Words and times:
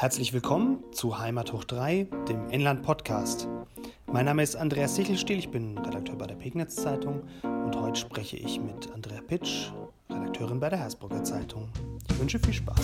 Herzlich 0.00 0.32
willkommen 0.32 0.84
zu 0.92 1.18
Heimat 1.18 1.52
hoch 1.52 1.64
3, 1.64 2.06
dem 2.28 2.48
Inland 2.50 2.84
Podcast. 2.84 3.48
Mein 4.06 4.26
Name 4.26 4.44
ist 4.44 4.54
Andreas 4.54 4.94
Sichelstiel, 4.94 5.40
ich 5.40 5.50
bin 5.50 5.76
Redakteur 5.76 6.14
bei 6.14 6.28
der 6.28 6.36
Pegnitz 6.36 6.76
Zeitung 6.76 7.24
und 7.42 7.74
heute 7.74 7.98
spreche 7.98 8.36
ich 8.36 8.60
mit 8.60 8.92
Andrea 8.92 9.20
Pitsch, 9.20 9.72
Redakteurin 10.08 10.60
bei 10.60 10.68
der 10.68 10.78
Hersbrucker 10.78 11.24
Zeitung. 11.24 11.68
Ich 12.08 12.16
wünsche 12.16 12.38
viel 12.38 12.54
Spaß. 12.54 12.78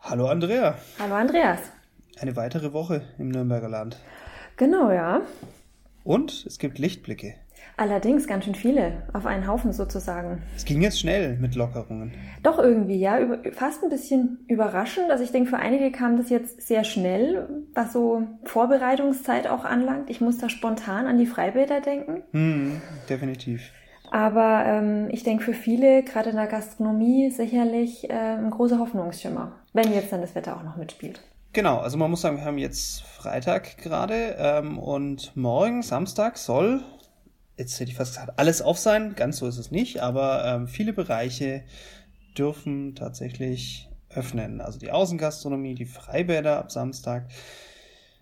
Hallo 0.00 0.26
Andrea. 0.26 0.76
Hallo 0.98 1.14
Andreas. 1.14 1.71
Eine 2.22 2.36
weitere 2.36 2.72
Woche 2.72 3.02
im 3.18 3.30
Nürnberger 3.30 3.68
Land. 3.68 3.96
Genau, 4.56 4.92
ja. 4.92 5.22
Und 6.04 6.46
es 6.46 6.60
gibt 6.60 6.78
Lichtblicke. 6.78 7.34
Allerdings 7.76 8.28
ganz 8.28 8.44
schön 8.44 8.54
viele, 8.54 9.02
auf 9.12 9.26
einen 9.26 9.48
Haufen 9.48 9.72
sozusagen. 9.72 10.40
Es 10.54 10.64
ging 10.64 10.82
jetzt 10.82 11.00
schnell 11.00 11.36
mit 11.38 11.56
Lockerungen. 11.56 12.14
Doch 12.44 12.60
irgendwie, 12.60 13.00
ja, 13.00 13.18
fast 13.50 13.82
ein 13.82 13.90
bisschen 13.90 14.38
überraschend. 14.46 15.10
Also 15.10 15.24
ich 15.24 15.32
denke, 15.32 15.50
für 15.50 15.56
einige 15.56 15.90
kam 15.90 16.16
das 16.16 16.30
jetzt 16.30 16.64
sehr 16.64 16.84
schnell, 16.84 17.48
was 17.74 17.92
so 17.92 18.22
Vorbereitungszeit 18.44 19.48
auch 19.48 19.64
anlangt. 19.64 20.08
Ich 20.08 20.20
muss 20.20 20.38
da 20.38 20.48
spontan 20.48 21.08
an 21.08 21.18
die 21.18 21.26
Freibäder 21.26 21.80
denken. 21.80 22.22
Hm, 22.30 22.80
definitiv. 23.08 23.72
Aber 24.12 24.62
ähm, 24.64 25.08
ich 25.10 25.24
denke, 25.24 25.42
für 25.42 25.54
viele, 25.54 26.04
gerade 26.04 26.30
in 26.30 26.36
der 26.36 26.46
Gastronomie, 26.46 27.32
sicherlich 27.32 28.08
äh, 28.08 28.12
ein 28.12 28.50
großer 28.50 28.78
Hoffnungsschimmer, 28.78 29.56
wenn 29.72 29.92
jetzt 29.92 30.12
dann 30.12 30.20
das 30.20 30.36
Wetter 30.36 30.56
auch 30.56 30.62
noch 30.62 30.76
mitspielt. 30.76 31.20
Genau, 31.54 31.80
also 31.80 31.98
man 31.98 32.10
muss 32.10 32.22
sagen, 32.22 32.38
wir 32.38 32.46
haben 32.46 32.56
jetzt 32.56 33.02
Freitag 33.02 33.76
gerade 33.76 34.36
ähm, 34.38 34.78
und 34.78 35.36
morgen, 35.36 35.82
Samstag, 35.82 36.38
soll, 36.38 36.82
jetzt 37.58 37.78
hätte 37.78 37.90
ich 37.90 37.96
fast 37.96 38.14
gesagt, 38.14 38.38
alles 38.38 38.62
auf 38.62 38.78
sein. 38.78 39.14
Ganz 39.16 39.36
so 39.36 39.46
ist 39.46 39.58
es 39.58 39.70
nicht, 39.70 40.00
aber 40.00 40.46
ähm, 40.46 40.66
viele 40.66 40.94
Bereiche 40.94 41.62
dürfen 42.38 42.94
tatsächlich 42.94 43.90
öffnen. 44.08 44.62
Also 44.62 44.78
die 44.78 44.90
Außengastronomie, 44.90 45.74
die 45.74 45.84
Freibäder 45.84 46.58
ab 46.58 46.72
Samstag. 46.72 47.28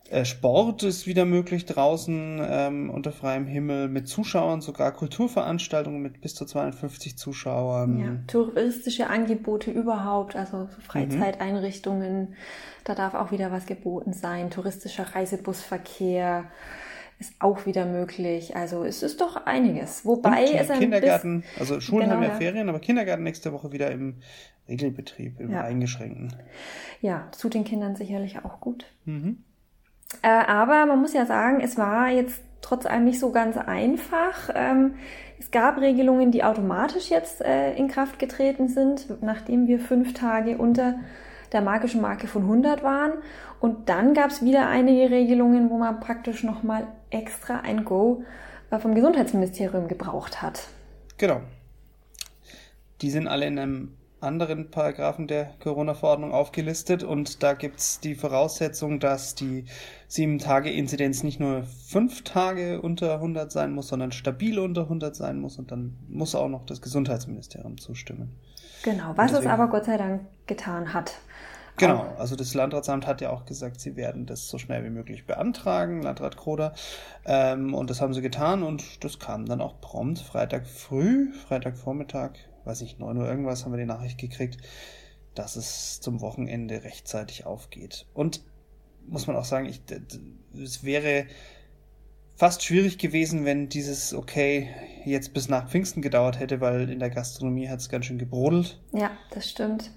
Äh, 0.09 0.25
Sport 0.25 0.83
ist 0.83 1.07
wieder 1.07 1.25
möglich 1.25 1.67
draußen 1.67 2.41
ähm, 2.43 2.91
unter 2.91 3.13
freiem 3.13 3.47
Himmel 3.47 3.89
mit 3.89 4.09
Zuschauern, 4.09 4.61
sogar 4.61 4.93
Kulturveranstaltungen 4.93 6.03
mit 6.03 6.21
bis 6.21 6.35
zu 6.35 6.45
250 6.45 7.17
Zuschauern. 7.17 7.99
Ja, 8.01 8.17
touristische 8.27 9.09
Angebote 9.09 9.71
überhaupt, 9.71 10.35
also 10.35 10.69
Freizeiteinrichtungen, 10.81 12.21
mhm. 12.21 12.35
da 12.83 12.97
darf 12.97 13.15
auch 13.15 13.31
wieder 13.31 13.53
was 13.53 13.67
geboten 13.67 14.13
sein. 14.13 14.51
Touristischer 14.51 15.15
Reisebusverkehr 15.15 16.51
ist 17.21 17.35
auch 17.39 17.67
wieder 17.67 17.87
möglich. 17.87 18.57
Also 18.57 18.83
es 18.83 19.05
ist 19.05 19.21
doch 19.21 19.47
einiges. 19.47 20.05
Wobei 20.05 20.49
Und 20.49 20.55
es 20.55 20.71
ein 20.71 20.81
Kindergarten, 20.81 21.45
also 21.59 21.81
Schulen 21.81 22.05
genau, 22.05 22.17
haben 22.17 22.23
ja 22.25 22.31
Ferien, 22.31 22.69
aber 22.69 22.81
Kindergarten 22.81 23.23
nächste 23.23 23.53
Woche 23.53 23.71
wieder 23.71 23.93
im 23.93 24.17
Regelbetrieb, 24.69 25.39
im 25.39 25.53
ja. 25.53 25.63
eingeschränkten. 25.63 26.35
Ja, 27.01 27.29
tut 27.39 27.55
den 27.55 27.65
Kindern 27.65 27.95
sicherlich 27.95 28.45
auch 28.45 28.61
gut. 28.61 28.87
Mhm. 29.05 29.45
Äh, 30.23 30.29
aber 30.29 30.87
man 30.87 31.01
muss 31.01 31.13
ja 31.13 31.27
sagen, 31.27 31.61
es 31.61 31.79
war 31.79 32.09
jetzt 32.09 32.41
trotz 32.61 32.87
allem 32.87 33.05
nicht 33.05 33.21
so 33.21 33.31
ganz 33.33 33.57
einfach. 33.57 34.51
Ähm, 34.55 34.95
es 35.39 35.51
gab 35.51 35.79
Regelungen, 35.79 36.31
die 36.31 36.45
automatisch 36.45 37.11
jetzt 37.11 37.41
äh, 37.41 37.75
in 37.75 37.89
Kraft 37.89 38.19
getreten 38.19 38.69
sind, 38.69 39.23
nachdem 39.23 39.67
wir 39.67 39.81
fünf 39.81 40.13
Tage 40.15 40.59
unter 40.59 40.97
der 41.53 41.63
magischen 41.63 42.01
Marke 42.01 42.27
von 42.27 42.43
100 42.43 42.83
waren. 42.83 43.13
Und 43.59 43.89
dann 43.89 44.15
gab 44.15 44.31
es 44.31 44.43
wieder 44.43 44.69
einige 44.69 45.11
Regelungen, 45.11 45.71
wo 45.71 45.79
man 45.79 46.01
praktisch 46.01 46.45
nochmal 46.45 46.87
extra 47.11 47.61
ein 47.61 47.85
Go 47.85 48.25
äh, 48.71 48.79
vom 48.79 48.95
Gesundheitsministerium 48.95 49.89
gebraucht 49.89 50.43
hat. 50.43 50.69
Genau. 51.19 51.41
Die 53.01 53.11
sind 53.11 53.27
alle 53.27 53.47
in 53.47 53.59
einem 53.59 53.97
anderen 54.21 54.71
Paragraphen 54.71 55.27
der 55.27 55.55
Corona-Verordnung 55.61 56.33
aufgelistet 56.33 57.03
und 57.03 57.43
da 57.43 57.55
gibt's 57.55 58.01
die 58.01 58.15
Voraussetzung, 58.15 59.01
dass 59.01 59.35
die 59.35 59.65
7-Tage-Inzidenz 60.11 61.23
nicht 61.23 61.41
nur 61.41 61.63
5 61.63 62.23
Tage 62.25 62.81
unter 62.81 63.15
100 63.15 63.51
sein 63.51 63.73
muss, 63.73 63.89
sondern 63.89 64.13
stabil 64.13 64.59
unter 64.59 64.83
100 64.83 65.17
sein 65.17 65.41
muss 65.41 65.59
und 65.59 65.71
dann 65.71 65.97
muss 66.09 66.35
auch 66.35 66.49
noch 66.49 66.67
das 66.67 66.83
Gesundheitsministerium 66.83 67.79
zustimmen. 67.79 68.37
Genau, 68.83 69.13
was 69.17 69.33
deswegen, 69.33 69.49
es 69.49 69.53
aber 69.53 69.69
Gott 69.69 69.85
sei 69.85 69.97
Dank 69.97 70.23
getan 70.47 70.93
hat. 70.93 71.15
Genau, 71.77 72.15
also 72.19 72.37
das 72.37 72.53
Landratsamt 72.53 73.07
hat 73.07 73.23
ja 73.23 73.31
auch 73.31 73.47
gesagt, 73.47 73.81
sie 73.81 73.97
werden 73.97 74.27
das 74.27 74.49
so 74.49 74.59
schnell 74.59 74.85
wie 74.85 74.91
möglich 74.91 75.27
beantragen, 75.27 76.03
Landrat 76.03 76.37
Kroder. 76.37 76.75
Ähm, 77.25 77.73
und 77.73 77.89
das 77.89 78.03
haben 78.03 78.13
sie 78.13 78.21
getan 78.21 78.63
und 78.63 79.03
das 79.03 79.19
kam 79.19 79.47
dann 79.47 79.63
auch 79.63 79.81
prompt, 79.81 80.19
Freitag 80.19 80.67
früh, 80.67 81.33
Freitagvormittag 81.33 82.33
weiß 82.65 82.83
ich, 82.83 82.99
9 82.99 83.17
Uhr 83.17 83.29
irgendwas 83.29 83.65
haben 83.65 83.73
wir 83.73 83.79
die 83.79 83.87
Nachricht 83.87 84.19
gekriegt, 84.19 84.59
dass 85.35 85.57
es 85.57 86.01
zum 86.01 86.21
Wochenende 86.21 86.85
rechtzeitig 86.85 87.47
aufgeht. 87.47 88.07
Und 88.15 88.43
muss 89.07 89.27
man 89.27 89.37
auch 89.37 89.45
sagen, 89.45 89.67
ich, 89.67 89.81
es 90.63 90.85
wäre 90.85 91.27
fast 92.37 92.63
schwierig 92.63 92.99
gewesen, 92.99 93.45
wenn 93.45 93.69
dieses 93.69 94.15
Okay 94.15 94.69
jetzt 95.05 95.35
bis 95.35 95.49
nach 95.49 95.69
Pfingsten 95.69 96.01
gedauert 96.03 96.39
hätte, 96.39 96.61
weil 96.61 96.91
in 96.91 96.99
der 96.99 97.11
Gastronomie 97.11 97.69
hat 97.69 97.81
es 97.81 97.89
ganz 97.89 98.07
schön 98.07 98.19
gebrodelt. 98.19 98.81
Ja, 98.93 99.11
das 99.31 99.51
stimmt. 99.51 99.91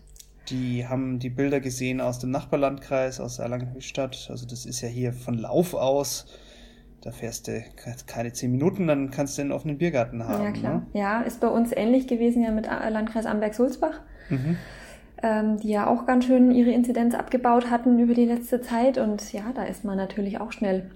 Die 0.50 0.86
haben 0.86 1.20
die 1.20 1.30
Bilder 1.30 1.62
gesehen 1.62 2.02
aus 2.02 2.20
dem 2.20 2.32
Nachbarlandkreis, 2.32 3.22
aus 3.22 3.40
Erlangen-Höchstadt. 3.40 4.28
Also 4.30 4.46
das 4.46 4.66
ist 4.66 4.82
ja 4.82 4.90
hier 4.90 5.14
von 5.14 5.38
Lauf 5.38 5.74
aus 5.74 6.26
da 7.04 7.12
fährst 7.12 7.50
du 7.50 7.62
keine 8.08 8.32
zehn 8.32 8.52
Minuten, 8.52 8.88
dann 8.88 9.12
kannst 9.12 9.38
du 9.38 9.42
einen 9.42 9.52
offenen 9.52 9.78
Biergarten 9.78 10.26
haben. 10.26 10.44
Ja, 10.44 10.52
klar. 10.52 10.74
Ne? 10.74 10.82
Ja, 10.94 11.22
ist 11.22 11.42
bei 11.42 11.50
uns 11.50 11.72
ähnlich 11.76 12.08
gewesen 12.08 12.42
ja 12.42 12.52
mit 12.52 12.66
Landkreis 12.66 13.26
Amberg-Sulzbach, 13.26 14.00
mhm. 14.30 14.58
ähm, 15.22 15.60
die 15.60 15.70
ja 15.70 15.88
auch 15.88 16.06
ganz 16.06 16.26
schön 16.26 16.52
ihre 16.52 16.72
Inzidenz 16.72 17.14
abgebaut 17.14 17.70
hatten 17.70 18.00
über 18.00 18.14
die 18.14 18.26
letzte 18.26 18.62
Zeit. 18.62 18.98
Und 18.98 19.34
ja, 19.34 19.52
da 19.54 19.64
ist 19.64 19.84
man 19.84 19.98
natürlich 19.98 20.40
auch 20.40 20.54
schnell 20.54 20.90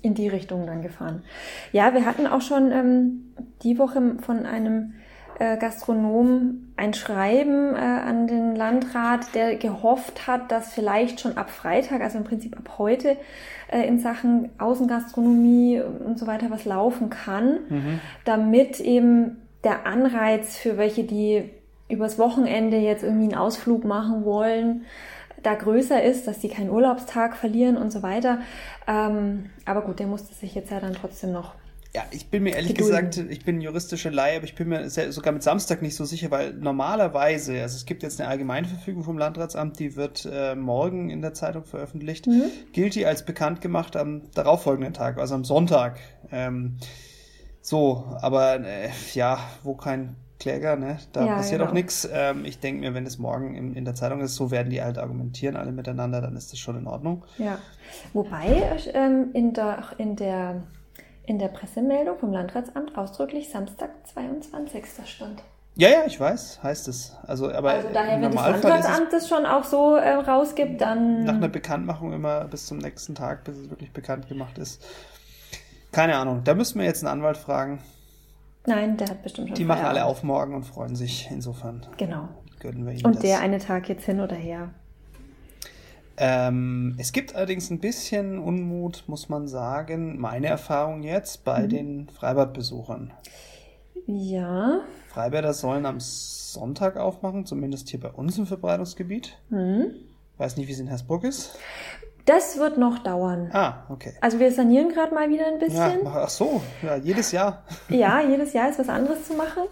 in 0.00 0.14
die 0.14 0.28
Richtung 0.28 0.66
dann 0.66 0.80
gefahren. 0.80 1.22
Ja, 1.70 1.92
wir 1.92 2.06
hatten 2.06 2.26
auch 2.26 2.40
schon 2.40 2.72
ähm, 2.72 3.34
die 3.62 3.78
Woche 3.78 4.16
von 4.20 4.46
einem 4.46 4.94
äh, 5.42 5.56
Gastronom 5.56 6.72
ein 6.76 6.94
Schreiben 6.94 7.74
äh, 7.74 7.78
an 7.78 8.28
den 8.28 8.54
Landrat, 8.54 9.34
der 9.34 9.56
gehofft 9.56 10.28
hat, 10.28 10.52
dass 10.52 10.72
vielleicht 10.72 11.20
schon 11.20 11.36
ab 11.36 11.50
Freitag, 11.50 12.00
also 12.00 12.18
im 12.18 12.24
Prinzip 12.24 12.56
ab 12.56 12.78
heute, 12.78 13.16
äh, 13.68 13.86
in 13.88 13.98
Sachen 13.98 14.50
Außengastronomie 14.58 15.80
und 15.80 16.16
so 16.16 16.28
weiter 16.28 16.50
was 16.50 16.64
laufen 16.64 17.10
kann, 17.10 17.58
mhm. 17.68 18.00
damit 18.24 18.78
eben 18.78 19.38
der 19.64 19.84
Anreiz 19.84 20.56
für 20.56 20.78
welche, 20.78 21.02
die 21.02 21.50
übers 21.88 22.20
Wochenende 22.20 22.76
jetzt 22.76 23.02
irgendwie 23.02 23.24
einen 23.24 23.34
Ausflug 23.34 23.84
machen 23.84 24.24
wollen, 24.24 24.84
da 25.42 25.54
größer 25.54 26.04
ist, 26.04 26.28
dass 26.28 26.38
die 26.38 26.50
keinen 26.50 26.70
Urlaubstag 26.70 27.36
verlieren 27.36 27.76
und 27.76 27.90
so 27.90 28.04
weiter. 28.04 28.38
Ähm, 28.86 29.50
aber 29.64 29.82
gut, 29.82 29.98
der 29.98 30.06
musste 30.06 30.34
sich 30.34 30.54
jetzt 30.54 30.70
ja 30.70 30.78
dann 30.78 30.92
trotzdem 30.92 31.32
noch 31.32 31.54
ja, 31.94 32.04
ich 32.10 32.30
bin 32.30 32.42
mir 32.42 32.54
ehrlich 32.54 32.74
Gedulden. 32.74 33.10
gesagt, 33.10 33.30
ich 33.30 33.44
bin 33.44 33.60
juristische 33.60 34.08
Laie, 34.08 34.36
aber 34.36 34.46
ich 34.46 34.54
bin 34.54 34.68
mir 34.68 34.88
sogar 34.88 35.32
mit 35.32 35.42
Samstag 35.42 35.82
nicht 35.82 35.94
so 35.94 36.06
sicher, 36.06 36.30
weil 36.30 36.54
normalerweise, 36.54 37.60
also 37.60 37.76
es 37.76 37.84
gibt 37.84 38.02
jetzt 38.02 38.18
eine 38.18 38.30
Allgemeinverfügung 38.30 39.04
vom 39.04 39.18
Landratsamt, 39.18 39.78
die 39.78 39.94
wird 39.94 40.26
äh, 40.30 40.54
morgen 40.54 41.10
in 41.10 41.20
der 41.20 41.34
Zeitung 41.34 41.64
veröffentlicht, 41.64 42.26
mhm. 42.26 42.44
gilt 42.72 42.94
die 42.94 43.04
als 43.04 43.26
bekannt 43.26 43.60
gemacht 43.60 43.96
am 43.96 44.22
darauffolgenden 44.34 44.94
Tag, 44.94 45.18
also 45.18 45.34
am 45.34 45.44
Sonntag. 45.44 45.98
Ähm, 46.30 46.78
so, 47.60 48.06
aber 48.22 48.60
äh, 48.60 48.88
ja, 49.12 49.38
wo 49.62 49.74
kein 49.74 50.16
Kläger, 50.40 50.76
ne? 50.76 50.98
Da 51.12 51.26
ja, 51.26 51.34
passiert 51.36 51.60
genau. 51.60 51.70
auch 51.70 51.74
nichts. 51.74 52.08
Ähm, 52.10 52.46
ich 52.46 52.58
denke 52.58 52.80
mir, 52.80 52.94
wenn 52.94 53.06
es 53.06 53.18
morgen 53.18 53.54
in, 53.54 53.74
in, 53.74 53.84
der 53.84 53.94
Zeitung 53.94 54.22
ist, 54.22 54.34
so 54.34 54.50
werden 54.50 54.70
die 54.70 54.82
halt 54.82 54.98
argumentieren, 54.98 55.56
alle 55.56 55.72
miteinander, 55.72 56.20
dann 56.22 56.36
ist 56.36 56.52
das 56.52 56.58
schon 56.58 56.76
in 56.78 56.86
Ordnung. 56.86 57.24
Ja. 57.38 57.58
Wobei 58.12 58.80
ähm, 58.94 59.28
in 59.34 59.52
der, 59.52 59.84
in 59.98 60.16
der 60.16 60.62
in 61.24 61.38
der 61.38 61.48
Pressemeldung 61.48 62.18
vom 62.18 62.32
Landratsamt 62.32 62.96
ausdrücklich 62.96 63.48
Samstag 63.48 63.90
22. 64.06 64.84
stand. 65.04 65.42
Ja, 65.74 65.88
ja, 65.88 66.04
ich 66.06 66.20
weiß, 66.20 66.62
heißt 66.62 66.88
es. 66.88 67.16
Also, 67.26 67.50
aber 67.50 67.70
also 67.70 67.88
daher, 67.92 68.20
wenn 68.20 68.30
das 68.30 68.34
Landratsamt 68.34 69.12
das 69.12 69.28
schon 69.28 69.46
auch 69.46 69.64
so 69.64 69.94
äh, 69.94 70.12
rausgibt, 70.12 70.80
dann. 70.80 71.24
Nach 71.24 71.34
einer 71.34 71.48
Bekanntmachung 71.48 72.12
immer 72.12 72.44
bis 72.44 72.66
zum 72.66 72.78
nächsten 72.78 73.14
Tag, 73.14 73.44
bis 73.44 73.56
es 73.56 73.70
wirklich 73.70 73.92
bekannt 73.92 74.28
gemacht 74.28 74.58
ist. 74.58 74.84
Keine 75.90 76.16
Ahnung. 76.16 76.42
Da 76.44 76.54
müssten 76.54 76.78
wir 76.78 76.86
jetzt 76.86 77.02
einen 77.02 77.12
Anwalt 77.20 77.38
fragen. 77.38 77.80
Nein, 78.66 78.96
der 78.96 79.08
hat 79.08 79.22
bestimmt 79.22 79.48
schon. 79.48 79.54
Die 79.56 79.64
machen 79.64 79.84
alle 79.84 80.04
auf 80.04 80.22
morgen 80.22 80.54
und 80.54 80.64
freuen 80.64 80.94
sich. 80.94 81.28
Insofern. 81.30 81.86
Genau. 81.96 82.28
Gönnen 82.60 82.86
wir 82.86 82.92
ihnen 82.92 83.04
und 83.04 83.16
das. 83.16 83.22
der 83.22 83.40
eine 83.40 83.58
Tag 83.58 83.88
jetzt 83.88 84.04
hin 84.04 84.20
oder 84.20 84.36
her. 84.36 84.70
Ähm, 86.24 86.94
es 86.98 87.10
gibt 87.10 87.34
allerdings 87.34 87.68
ein 87.70 87.80
bisschen 87.80 88.38
Unmut, 88.38 89.02
muss 89.08 89.28
man 89.28 89.48
sagen, 89.48 90.20
meine 90.20 90.46
Erfahrung 90.46 91.02
jetzt 91.02 91.42
bei 91.42 91.64
mhm. 91.64 91.68
den 91.68 92.08
Freibadbesuchern. 92.10 93.12
Ja. 94.06 94.82
Freibäder 95.08 95.52
sollen 95.52 95.84
am 95.84 95.98
Sonntag 95.98 96.96
aufmachen, 96.96 97.44
zumindest 97.44 97.88
hier 97.88 97.98
bei 97.98 98.10
uns 98.10 98.38
im 98.38 98.46
Verbreitungsgebiet. 98.46 99.36
Mhm. 99.50 99.96
Weiß 100.38 100.56
nicht, 100.56 100.68
wie 100.68 100.72
es 100.72 100.78
in 100.78 100.86
Hersbruck 100.86 101.24
ist. 101.24 101.58
Das 102.24 102.56
wird 102.56 102.78
noch 102.78 103.00
dauern. 103.00 103.50
Ah, 103.52 103.84
okay. 103.88 104.12
Also 104.20 104.38
wir 104.38 104.52
sanieren 104.52 104.90
gerade 104.90 105.12
mal 105.12 105.28
wieder 105.28 105.46
ein 105.46 105.58
bisschen. 105.58 106.04
Ja, 106.04 106.22
ach 106.24 106.28
so, 106.28 106.62
ja, 106.82 106.96
jedes 106.96 107.32
Jahr. 107.32 107.62
Ja, 107.88 108.20
jedes 108.20 108.52
Jahr 108.52 108.68
ist 108.68 108.78
was 108.78 108.88
anderes 108.88 109.26
zu 109.26 109.34
machen. 109.34 109.64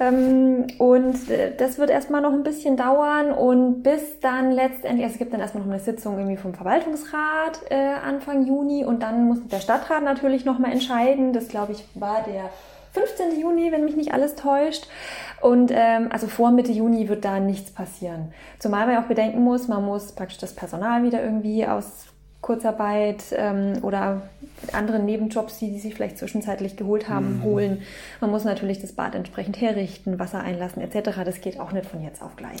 Ähm, 0.00 0.66
und 0.78 1.28
äh, 1.30 1.54
das 1.56 1.78
wird 1.78 1.90
erstmal 1.90 2.20
noch 2.20 2.32
ein 2.32 2.42
bisschen 2.42 2.76
dauern 2.76 3.32
und 3.32 3.82
bis 3.82 4.20
dann 4.20 4.52
letztendlich, 4.52 5.04
also 5.04 5.14
es 5.14 5.18
gibt 5.18 5.32
dann 5.32 5.40
erstmal 5.40 5.64
noch 5.64 5.72
eine 5.72 5.80
Sitzung 5.80 6.16
irgendwie 6.18 6.36
vom 6.36 6.54
Verwaltungsrat 6.54 7.60
äh, 7.70 7.74
Anfang 7.74 8.46
Juni 8.46 8.84
und 8.84 9.02
dann 9.02 9.26
muss 9.26 9.38
der 9.48 9.60
Stadtrat 9.60 10.02
natürlich 10.02 10.44
nochmal 10.44 10.72
entscheiden. 10.72 11.32
Das 11.32 11.48
glaube 11.48 11.72
ich 11.72 11.84
war 11.94 12.22
der 12.22 12.50
15. 12.98 13.40
Juni, 13.40 13.72
wenn 13.72 13.84
mich 13.84 13.96
nicht 13.96 14.12
alles 14.12 14.34
täuscht. 14.34 14.86
Und 15.40 15.70
ähm, 15.72 16.08
also 16.10 16.26
vor 16.26 16.50
Mitte 16.50 16.72
Juni 16.72 17.08
wird 17.08 17.24
da 17.24 17.38
nichts 17.38 17.70
passieren. 17.70 18.32
Zumal 18.58 18.86
man 18.86 18.94
ja 18.94 19.02
auch 19.02 19.08
bedenken 19.08 19.42
muss, 19.42 19.68
man 19.68 19.84
muss 19.84 20.12
praktisch 20.12 20.38
das 20.38 20.54
Personal 20.54 21.04
wieder 21.04 21.22
irgendwie 21.22 21.66
aus 21.66 22.06
Kurzarbeit 22.40 23.24
ähm, 23.32 23.80
oder 23.82 24.22
anderen 24.72 25.04
Nebenjobs, 25.04 25.58
die, 25.58 25.70
die 25.70 25.78
sich 25.78 25.94
vielleicht 25.94 26.18
zwischenzeitlich 26.18 26.76
geholt 26.76 27.08
haben, 27.08 27.38
mhm. 27.38 27.42
holen. 27.42 27.82
Man 28.20 28.30
muss 28.30 28.44
natürlich 28.44 28.80
das 28.80 28.92
Bad 28.92 29.14
entsprechend 29.14 29.60
herrichten, 29.60 30.18
Wasser 30.18 30.40
einlassen 30.40 30.82
etc. 30.82 31.10
Das 31.24 31.40
geht 31.40 31.58
auch 31.58 31.72
nicht 31.72 31.86
von 31.86 32.02
jetzt 32.02 32.22
auf 32.22 32.36
gleich. 32.36 32.60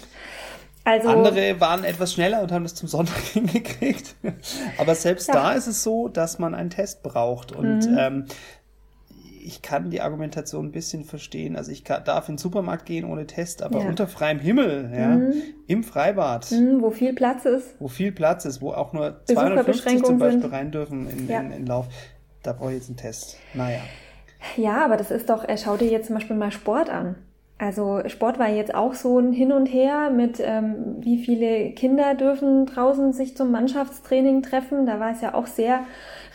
Also, 0.84 1.08
Andere 1.08 1.60
waren 1.60 1.84
etwas 1.84 2.14
schneller 2.14 2.40
und 2.40 2.50
haben 2.50 2.62
das 2.62 2.74
zum 2.74 2.88
Sonntag 2.88 3.18
hingekriegt. 3.32 4.14
Aber 4.78 4.94
selbst 4.94 5.28
ja. 5.28 5.34
da 5.34 5.52
ist 5.52 5.66
es 5.66 5.82
so, 5.82 6.08
dass 6.08 6.38
man 6.38 6.54
einen 6.54 6.70
Test 6.70 7.02
braucht. 7.02 7.52
Und 7.52 7.90
mhm. 7.90 7.98
ähm, 7.98 8.24
ich 9.48 9.62
kann 9.62 9.88
die 9.88 10.02
Argumentation 10.02 10.66
ein 10.66 10.72
bisschen 10.72 11.04
verstehen. 11.04 11.56
Also 11.56 11.72
ich 11.72 11.82
kann, 11.82 12.04
darf 12.04 12.28
in 12.28 12.34
den 12.34 12.38
Supermarkt 12.38 12.84
gehen 12.84 13.06
ohne 13.06 13.26
Test, 13.26 13.62
aber 13.62 13.80
ja. 13.80 13.88
unter 13.88 14.06
freiem 14.06 14.38
Himmel, 14.38 14.92
ja, 14.94 15.08
mhm. 15.08 15.32
im 15.66 15.84
Freibad. 15.84 16.50
Mhm, 16.50 16.82
wo 16.82 16.90
viel 16.90 17.14
Platz 17.14 17.46
ist. 17.46 17.74
Wo 17.78 17.88
viel 17.88 18.12
Platz 18.12 18.44
ist, 18.44 18.60
wo 18.60 18.72
auch 18.72 18.92
nur 18.92 19.24
250 19.24 20.04
zum 20.04 20.18
Beispiel 20.18 20.42
sind. 20.42 20.52
rein 20.52 20.70
dürfen 20.70 21.08
in, 21.08 21.28
ja. 21.28 21.40
in, 21.40 21.52
in 21.52 21.66
Lauf. 21.66 21.86
Da 22.42 22.52
brauche 22.52 22.72
ich 22.72 22.76
jetzt 22.76 22.88
einen 22.88 22.98
Test. 22.98 23.38
Naja. 23.54 23.80
Ja, 24.56 24.84
aber 24.84 24.98
das 24.98 25.10
ist 25.10 25.30
doch, 25.30 25.46
schau 25.56 25.78
dir 25.78 25.88
jetzt 25.88 26.08
zum 26.08 26.16
Beispiel 26.16 26.36
mal 26.36 26.52
Sport 26.52 26.90
an. 26.90 27.16
Also 27.58 28.02
Sport 28.06 28.38
war 28.38 28.48
jetzt 28.48 28.72
auch 28.72 28.94
so 28.94 29.18
ein 29.18 29.32
Hin 29.32 29.50
und 29.50 29.66
Her 29.66 30.10
mit, 30.10 30.40
ähm, 30.40 30.96
wie 31.00 31.18
viele 31.18 31.70
Kinder 31.70 32.14
dürfen 32.14 32.66
draußen 32.66 33.12
sich 33.12 33.36
zum 33.36 33.50
Mannschaftstraining 33.50 34.42
treffen. 34.42 34.86
Da 34.86 35.00
war 35.00 35.10
es 35.10 35.20
ja 35.20 35.34
auch 35.34 35.48
sehr 35.48 35.80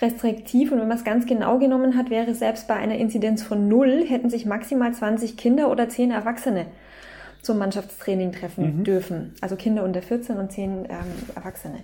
restriktiv 0.02 0.74
und 0.74 0.82
wenn 0.82 0.88
man 0.90 0.98
es 0.98 1.06
ganz 1.06 1.26
genau 1.26 1.60
genommen 1.60 1.96
hat, 1.96 2.10
wäre 2.10 2.34
selbst 2.34 2.68
bei 2.68 2.76
einer 2.76 2.98
Inzidenz 2.98 3.42
von 3.42 3.70
null 3.70 4.04
hätten 4.06 4.30
sich 4.30 4.46
maximal 4.46 4.94
20 4.94 5.38
Kinder 5.38 5.72
oder 5.72 5.88
10 5.88 6.12
Erwachsene 6.12 6.66
zum 7.42 7.58
Mannschaftstraining 7.58 8.34
treffen 8.34 8.80
mhm. 8.80 8.84
dürfen. 8.84 9.34
Also 9.40 9.56
Kinder 9.56 9.84
unter 9.84 10.02
14 10.02 10.38
und 10.38 10.52
10 10.52 10.72
ähm, 10.72 10.88
Erwachsene. 11.36 11.80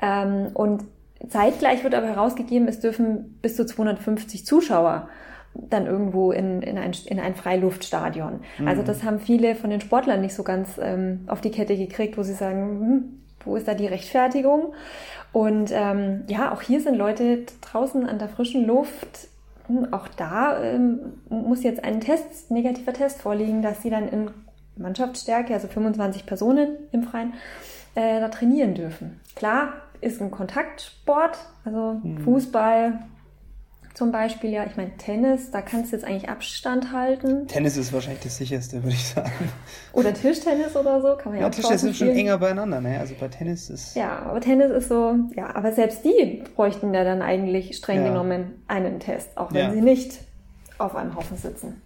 Ähm, 0.00 0.48
und 0.54 0.84
zeitgleich 1.28 1.84
wird 1.84 1.94
aber 1.94 2.06
herausgegeben, 2.06 2.66
es 2.66 2.80
dürfen 2.80 3.38
bis 3.42 3.56
zu 3.56 3.66
250 3.66 4.46
Zuschauer 4.46 5.08
dann 5.54 5.86
irgendwo 5.86 6.32
in, 6.32 6.62
in, 6.62 6.78
ein, 6.78 6.92
in 7.06 7.20
ein 7.20 7.34
Freiluftstadion. 7.34 8.40
Mhm. 8.58 8.68
Also 8.68 8.82
das 8.82 9.04
haben 9.04 9.20
viele 9.20 9.54
von 9.54 9.70
den 9.70 9.80
Sportlern 9.80 10.20
nicht 10.20 10.34
so 10.34 10.42
ganz 10.42 10.78
ähm, 10.82 11.20
auf 11.26 11.40
die 11.40 11.50
Kette 11.50 11.76
gekriegt, 11.76 12.18
wo 12.18 12.22
sie 12.22 12.34
sagen, 12.34 12.80
hm, 12.80 13.04
wo 13.44 13.56
ist 13.56 13.68
da 13.68 13.74
die 13.74 13.86
Rechtfertigung? 13.86 14.74
Und 15.32 15.70
ähm, 15.72 16.24
ja, 16.28 16.52
auch 16.52 16.62
hier 16.62 16.80
sind 16.80 16.96
Leute 16.96 17.44
draußen 17.60 18.06
an 18.06 18.18
der 18.18 18.28
frischen 18.28 18.66
Luft. 18.66 19.28
Hm, 19.66 19.92
auch 19.92 20.08
da 20.08 20.62
ähm, 20.62 21.00
muss 21.28 21.62
jetzt 21.62 21.84
ein 21.84 22.00
Test, 22.00 22.50
negativer 22.50 22.92
Test 22.92 23.22
vorliegen, 23.22 23.62
dass 23.62 23.82
sie 23.82 23.90
dann 23.90 24.08
in 24.08 24.30
Mannschaftsstärke, 24.76 25.54
also 25.54 25.68
25 25.68 26.26
Personen 26.26 26.76
im 26.92 27.04
Freien, 27.04 27.34
äh, 27.94 28.20
da 28.20 28.28
trainieren 28.28 28.74
dürfen. 28.74 29.20
Klar, 29.36 29.74
ist 30.00 30.20
ein 30.20 30.30
Kontaktsport, 30.30 31.38
also 31.64 32.00
mhm. 32.02 32.18
Fußball, 32.18 32.98
zum 33.94 34.10
Beispiel, 34.10 34.50
ja, 34.50 34.66
ich 34.66 34.76
meine, 34.76 34.96
Tennis, 34.96 35.52
da 35.52 35.62
kannst 35.62 35.92
du 35.92 35.96
jetzt 35.96 36.04
eigentlich 36.04 36.28
Abstand 36.28 36.92
halten. 36.92 37.46
Tennis 37.46 37.76
ist 37.76 37.92
wahrscheinlich 37.92 38.24
das 38.24 38.36
sicherste, 38.36 38.82
würde 38.82 38.96
ich 38.96 39.06
sagen. 39.06 39.30
Oder 39.92 40.12
Tischtennis 40.12 40.74
oder 40.74 41.00
so, 41.00 41.16
kann 41.16 41.30
man 41.30 41.34
ja, 41.36 41.40
ja 41.42 41.46
auch 41.46 41.54
Tischtennis 41.54 41.84
ist 41.84 41.98
schon 41.98 42.08
enger 42.08 42.38
beieinander, 42.38 42.80
ne? 42.80 42.98
Also 42.98 43.14
bei 43.18 43.28
Tennis 43.28 43.70
ist. 43.70 43.94
Ja, 43.94 44.18
aber 44.18 44.40
Tennis 44.40 44.72
ist 44.72 44.88
so, 44.88 45.14
ja, 45.36 45.54
aber 45.54 45.72
selbst 45.72 46.04
die 46.04 46.42
bräuchten 46.56 46.92
ja 46.92 47.04
dann 47.04 47.22
eigentlich 47.22 47.76
streng 47.76 48.02
ja. 48.02 48.08
genommen 48.08 48.64
einen 48.66 48.98
Test, 48.98 49.36
auch 49.36 49.52
wenn 49.52 49.66
ja. 49.66 49.72
sie 49.72 49.80
nicht 49.80 50.18
auf 50.78 50.96
einem 50.96 51.14
Haufen 51.14 51.36
sitzen. 51.36 51.80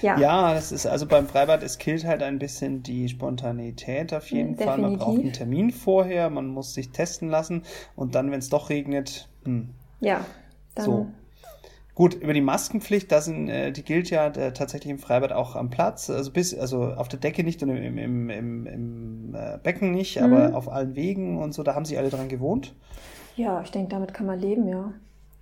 Ja. 0.00 0.18
ja, 0.18 0.54
das 0.54 0.72
ist 0.72 0.86
also 0.86 1.06
beim 1.06 1.26
Freibad, 1.26 1.62
es 1.62 1.76
killt 1.76 2.06
halt 2.06 2.22
ein 2.22 2.38
bisschen 2.38 2.82
die 2.82 3.08
Spontanität 3.08 4.14
auf 4.14 4.30
jeden 4.30 4.56
Definitiv. 4.56 4.66
Fall. 4.66 4.78
Man 4.78 4.98
braucht 4.98 5.20
einen 5.20 5.32
Termin 5.32 5.70
vorher, 5.70 6.30
man 6.30 6.46
muss 6.46 6.72
sich 6.72 6.90
testen 6.90 7.28
lassen 7.28 7.64
und 7.96 8.14
dann, 8.14 8.30
wenn 8.30 8.38
es 8.38 8.48
doch 8.48 8.70
regnet, 8.70 9.28
hm. 9.44 9.70
Ja, 10.00 10.24
dann 10.74 10.84
so. 10.84 11.06
Gut, 11.94 12.14
über 12.14 12.32
die 12.32 12.40
Maskenpflicht, 12.40 13.12
da 13.12 13.20
sind, 13.20 13.48
äh, 13.48 13.70
die 13.70 13.84
gilt 13.84 14.10
ja 14.10 14.26
äh, 14.26 14.52
tatsächlich 14.52 14.90
im 14.90 14.98
Freibad 14.98 15.30
auch 15.30 15.54
am 15.54 15.70
Platz, 15.70 16.10
also 16.10 16.32
bis, 16.32 16.52
also 16.52 16.86
auf 16.86 17.06
der 17.06 17.20
Decke 17.20 17.44
nicht 17.44 17.62
und 17.62 17.70
im, 17.70 17.98
im, 17.98 18.30
im, 18.30 18.66
im 18.66 19.34
äh, 19.34 19.58
Becken 19.62 19.92
nicht, 19.92 20.16
mhm. 20.16 20.24
aber 20.24 20.56
auf 20.56 20.68
allen 20.68 20.96
Wegen 20.96 21.38
und 21.38 21.54
so, 21.54 21.62
da 21.62 21.76
haben 21.76 21.84
sie 21.84 21.96
alle 21.96 22.10
dran 22.10 22.28
gewohnt. 22.28 22.74
Ja, 23.36 23.62
ich 23.62 23.70
denke, 23.70 23.90
damit 23.90 24.12
kann 24.12 24.26
man 24.26 24.40
leben, 24.40 24.66
ja. 24.66 24.92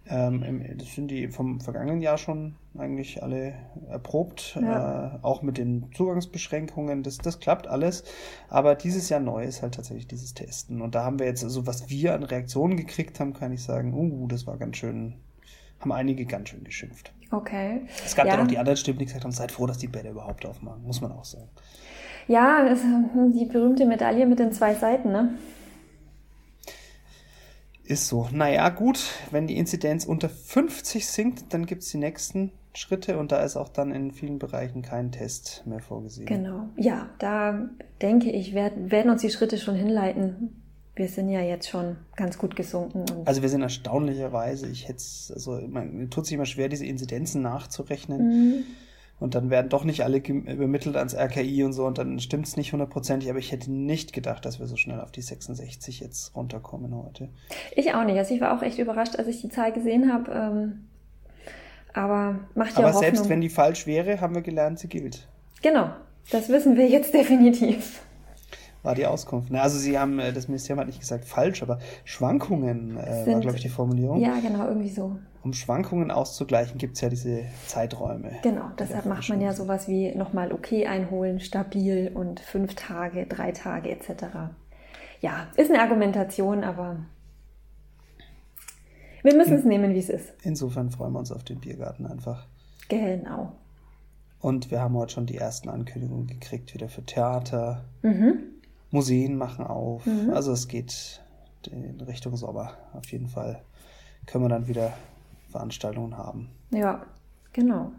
Ähm, 0.09 0.65
das 0.79 0.95
sind 0.95 1.11
die 1.11 1.29
vom 1.29 1.61
vergangenen 1.61 2.01
Jahr 2.01 2.19
schon 2.19 2.57
eigentlich 2.77 3.23
alle 3.23 3.55
erprobt, 3.89 4.59
ja. 4.61 5.17
äh, 5.17 5.19
auch 5.23 5.43
mit 5.43 5.59
den 5.59 5.91
Zugangsbeschränkungen, 5.95 7.03
das, 7.03 7.19
das 7.19 7.39
klappt 7.39 7.67
alles. 7.67 8.05
Aber 8.49 8.75
dieses 8.75 9.09
Jahr 9.09 9.21
neu 9.21 9.45
ist 9.45 9.63
halt 9.63 9.75
tatsächlich 9.75 10.07
dieses 10.07 10.35
Testen. 10.35 10.83
Und 10.83 10.95
da 10.95 11.05
haben 11.05 11.19
wir 11.19 11.27
jetzt, 11.27 11.45
also 11.45 11.67
was 11.67 11.89
wir 11.91 12.15
an 12.15 12.23
Reaktionen 12.23 12.77
gekriegt 12.77 13.21
haben, 13.21 13.33
kann 13.35 13.53
ich 13.53 13.63
sagen, 13.63 13.95
uh, 13.95 14.27
das 14.27 14.47
war 14.47 14.57
ganz 14.57 14.77
schön 14.77 15.15
haben 15.83 15.93
einige 15.93 16.25
ganz 16.25 16.49
schön 16.49 16.65
geschimpft. 16.65 17.13
Okay. 17.31 17.83
Es 18.05 18.15
gab 18.15 18.27
ja. 18.27 18.37
dann 18.37 18.47
auch 18.47 18.49
die 18.49 18.59
anderen 18.59 18.77
Stimmen, 18.77 18.99
die 18.99 19.07
gesagt 19.07 19.25
haben, 19.25 19.33
seid 19.33 19.53
froh, 19.53 19.67
dass 19.67 19.79
die 19.79 19.89
Bälle 19.89 20.11
überhaupt 20.11 20.47
aufmachen, 20.47 20.83
muss 20.85 21.01
man 21.01 21.13
auch 21.13 21.25
sagen. 21.25 21.49
Ja, 22.29 22.73
die 22.73 23.47
berühmte 23.47 23.85
Medaille 23.85 24.27
mit 24.27 24.39
den 24.39 24.53
zwei 24.53 24.75
Seiten, 24.75 25.11
ne? 25.11 25.31
Ist 27.85 28.09
so. 28.09 28.29
Naja, 28.33 28.69
gut, 28.69 29.11
wenn 29.31 29.47
die 29.47 29.57
Inzidenz 29.57 30.05
unter 30.05 30.29
50 30.29 31.07
sinkt, 31.07 31.53
dann 31.53 31.67
gibt 31.67 31.83
es 31.83 31.91
die 31.91 31.99
nächsten 31.99 32.53
Schritte 32.75 33.19
und 33.19 33.33
da 33.33 33.43
ist 33.43 33.57
auch 33.57 33.69
dann 33.69 33.93
in 33.93 34.13
vielen 34.13 34.39
Bereichen 34.39 34.83
kein 34.83 35.13
Test 35.13 35.67
mehr 35.67 35.81
vorgesehen. 35.81 36.27
Genau. 36.27 36.69
Ja, 36.77 37.11
da 37.19 37.69
denke 38.01 38.31
ich, 38.31 38.55
werden, 38.55 38.91
werden 38.91 39.11
uns 39.11 39.21
die 39.21 39.31
Schritte 39.31 39.59
schon 39.59 39.75
hinleiten, 39.75 40.63
wir 40.95 41.09
sind 41.09 41.31
ja 41.31 41.41
jetzt 41.41 41.69
schon 41.69 41.97
ganz 42.17 42.37
gut 42.37 42.55
gesunken. 42.55 43.05
also 43.25 43.41
wir 43.41 43.49
sind 43.49 43.63
erstaunlicherweise, 43.63 44.69
ich 44.69 44.89
hätte 44.89 45.03
also 45.33 45.61
man 45.67 46.11
tut 46.11 46.27
sich 46.27 46.35
immer 46.35 46.47
schwer, 46.47 46.69
diese 46.69 46.85
Inzidenzen 46.85 47.43
nachzurechnen. 47.43 48.29
Mhm. 48.29 48.65
Und 49.23 49.37
dann 49.37 49.51
werden 49.51 49.69
doch 49.69 49.85
nicht 49.85 50.03
alle 50.03 50.19
übermittelt 50.19 50.97
ans 50.97 51.15
RKI 51.15 51.63
und 51.63 51.73
so 51.73 51.87
und 51.87 51.97
dann 51.97 52.19
stimmt 52.19 52.47
es 52.47 52.57
nicht 52.57 52.73
hundertprozentig, 52.73 53.31
aber 53.31 53.39
ich 53.39 53.53
hätte 53.53 53.71
nicht 53.71 54.13
gedacht, 54.13 54.45
dass 54.45 54.59
wir 54.59 54.67
so 54.67 54.77
schnell 54.77 55.01
auf 55.01 55.13
die 55.13 55.23
66 55.23 56.01
jetzt 56.01 56.35
runterkommen 56.35 56.93
heute. 56.93 57.29
Ich 57.77 57.95
auch 57.95 58.05
nicht. 58.05 58.19
Also 58.19 58.35
ich 58.35 58.41
war 58.41 58.59
auch 58.59 58.63
echt 58.63 58.81
überrascht, 58.81 59.15
als 59.17 59.29
ich 59.29 59.41
die 59.41 59.49
Zahl 59.49 59.73
gesehen 59.73 60.13
habe. 60.13 60.33
Ähm, 60.33 60.89
aber 61.95 62.41
macht 62.57 62.73
ja 62.73 62.79
Aber 62.79 62.89
Hoffnung. 62.89 63.03
selbst 63.03 63.29
wenn 63.29 63.41
die 63.41 63.49
falsch 63.49 63.87
wäre, 63.87 64.21
haben 64.21 64.35
wir 64.35 64.43
gelernt, 64.43 64.81
sie 64.81 64.89
gilt. 64.89 65.29
Genau, 65.63 65.91
das 66.33 66.49
wissen 66.49 66.77
wir 66.77 66.89
jetzt 66.89 67.15
definitiv 67.15 68.01
war 68.83 68.95
die 68.95 69.07
Auskunft. 69.07 69.51
Ne? 69.51 69.61
Also 69.61 69.79
sie 69.79 69.99
haben, 69.99 70.19
äh, 70.19 70.33
das 70.33 70.49
Ministerium 70.49 70.81
hat 70.81 70.87
nicht 70.87 71.01
gesagt 71.01 71.25
falsch, 71.25 71.63
aber 71.63 71.79
Schwankungen 72.05 72.97
äh, 72.97 73.25
Sind, 73.25 73.35
war, 73.35 73.41
glaube 73.41 73.57
ich, 73.57 73.63
die 73.63 73.69
Formulierung. 73.69 74.21
Ja, 74.21 74.39
genau, 74.41 74.67
irgendwie 74.67 74.91
so. 74.91 75.17
Um 75.43 75.53
Schwankungen 75.53 76.11
auszugleichen, 76.11 76.79
gibt 76.79 76.95
es 76.95 77.01
ja 77.01 77.09
diese 77.09 77.45
Zeiträume. 77.67 78.33
Genau, 78.43 78.71
deshalb 78.79 79.07
macht 79.07 79.29
man 79.29 79.41
ja 79.41 79.53
sowas 79.53 79.89
wie 79.89 80.15
nochmal 80.15 80.53
okay 80.53 80.87
einholen, 80.87 81.41
stabil 81.41 82.13
und 82.15 82.39
fünf 82.41 82.75
Tage, 82.75 83.27
drei 83.27 83.51
Tage 83.51 83.91
etc. 83.91 84.25
Ja, 85.21 85.49
ist 85.57 85.71
eine 85.71 85.81
Argumentation, 85.81 86.63
aber 86.63 86.97
wir 89.23 89.35
müssen 89.35 89.55
es 89.55 89.65
nehmen, 89.65 89.95
wie 89.95 89.99
es 89.99 90.11
ist. 90.11 90.33
Insofern 90.43 90.91
freuen 90.91 91.13
wir 91.13 91.19
uns 91.21 91.33
auf 91.33 91.45
den 91.45 91.61
Biergarten 91.61 92.07
einfach. 92.07 92.47
Genau. 92.89 93.53
Und 94.41 94.71
wir 94.73 94.81
haben 94.81 94.97
heute 94.97 95.15
schon 95.15 95.27
die 95.27 95.39
ersten 95.39 95.69
Ankündigungen 95.69 96.27
gekriegt, 96.27 96.75
wieder 96.75 96.89
für 96.89 97.05
Theater. 97.05 97.85
Mhm. 98.03 98.52
Museen 98.93 99.37
machen 99.37 99.67
auf. 99.67 100.07
Mhm. 100.07 100.31
Also 100.33 100.53
es 100.53 100.69
geht 100.69 101.21
in 101.71 102.01
Richtung 102.01 102.37
Sommer 102.37 102.75
auf 102.93 103.11
jeden 103.11 103.27
Fall. 103.27 103.61
Können 104.27 104.45
wir 104.45 104.49
dann 104.49 104.69
wieder 104.69 104.93
Veranstaltungen 105.51 106.17
haben. 106.17 106.51
Ja, 106.71 107.05
genau. 107.53 107.91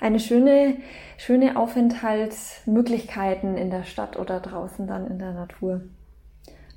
Eine 0.00 0.18
schöne, 0.18 0.78
schöne 1.16 1.56
Aufenthaltsmöglichkeiten 1.56 3.56
in 3.56 3.70
der 3.70 3.84
Stadt 3.84 4.18
oder 4.18 4.40
draußen 4.40 4.88
dann 4.88 5.06
in 5.06 5.20
der 5.20 5.32
Natur. 5.32 5.82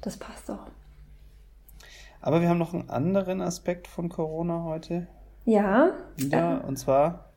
Das 0.01 0.17
passt 0.17 0.49
doch. 0.49 0.67
Aber 2.21 2.41
wir 2.41 2.49
haben 2.49 2.59
noch 2.59 2.73
einen 2.73 2.89
anderen 2.89 3.41
Aspekt 3.41 3.87
von 3.87 4.09
Corona 4.09 4.63
heute. 4.63 5.07
Ja. 5.45 5.91
Wieder, 6.15 6.61
äh, 6.63 6.67
und 6.67 6.77
zwar 6.77 7.32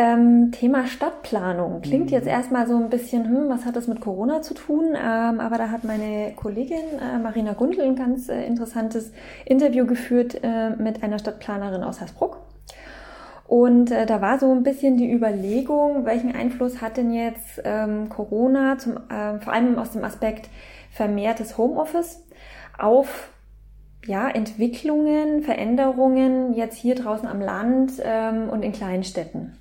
Ähm, 0.00 0.52
Thema 0.52 0.86
Stadtplanung. 0.86 1.80
Klingt 1.80 2.06
mhm. 2.06 2.12
jetzt 2.12 2.28
erstmal 2.28 2.68
so 2.68 2.76
ein 2.76 2.88
bisschen, 2.88 3.24
hm, 3.24 3.48
was 3.48 3.64
hat 3.64 3.74
das 3.74 3.88
mit 3.88 4.00
Corona 4.00 4.42
zu 4.42 4.54
tun? 4.54 4.94
Ähm, 4.94 5.40
aber 5.40 5.58
da 5.58 5.70
hat 5.70 5.82
meine 5.82 6.34
Kollegin 6.36 7.00
äh, 7.02 7.18
Marina 7.18 7.54
Gundel 7.54 7.80
ein 7.80 7.96
ganz 7.96 8.28
äh, 8.28 8.46
interessantes 8.46 9.10
Interview 9.44 9.86
geführt 9.86 10.38
äh, 10.44 10.70
mit 10.70 11.02
einer 11.02 11.18
Stadtplanerin 11.18 11.82
aus 11.82 11.98
Hersbruck. 11.98 12.38
Und 13.48 13.90
äh, 13.90 14.06
da 14.06 14.20
war 14.20 14.38
so 14.38 14.52
ein 14.52 14.62
bisschen 14.62 14.98
die 14.98 15.12
Überlegung, 15.12 16.04
welchen 16.04 16.32
Einfluss 16.32 16.80
hat 16.80 16.96
denn 16.96 17.12
jetzt 17.12 17.60
ähm, 17.64 18.08
Corona, 18.08 18.78
zum, 18.78 18.98
äh, 19.10 19.40
vor 19.40 19.52
allem 19.52 19.80
aus 19.80 19.90
dem 19.90 20.04
Aspekt 20.04 20.48
vermehrtes 20.92 21.58
Homeoffice, 21.58 22.24
auf 22.78 23.32
ja, 24.06 24.28
Entwicklungen, 24.28 25.42
Veränderungen 25.42 26.54
jetzt 26.54 26.76
hier 26.76 26.94
draußen 26.94 27.26
am 27.26 27.40
Land 27.40 27.94
ähm, 28.00 28.48
und 28.48 28.62
in 28.62 28.70
kleinen 28.70 29.02
Städten. 29.02 29.58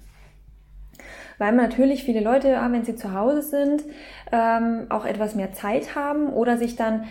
Weil 1.38 1.54
natürlich 1.54 2.04
viele 2.04 2.22
Leute, 2.22 2.50
ja, 2.50 2.72
wenn 2.72 2.84
sie 2.84 2.96
zu 2.96 3.14
Hause 3.14 3.42
sind, 3.42 3.84
ähm, 4.32 4.88
auch 4.90 5.06
etwas 5.06 5.36
mehr 5.36 5.54
Zeit 5.54 5.96
haben 5.96 6.30
oder 6.30 6.58
sich 6.58 6.76
dann, 6.76 7.06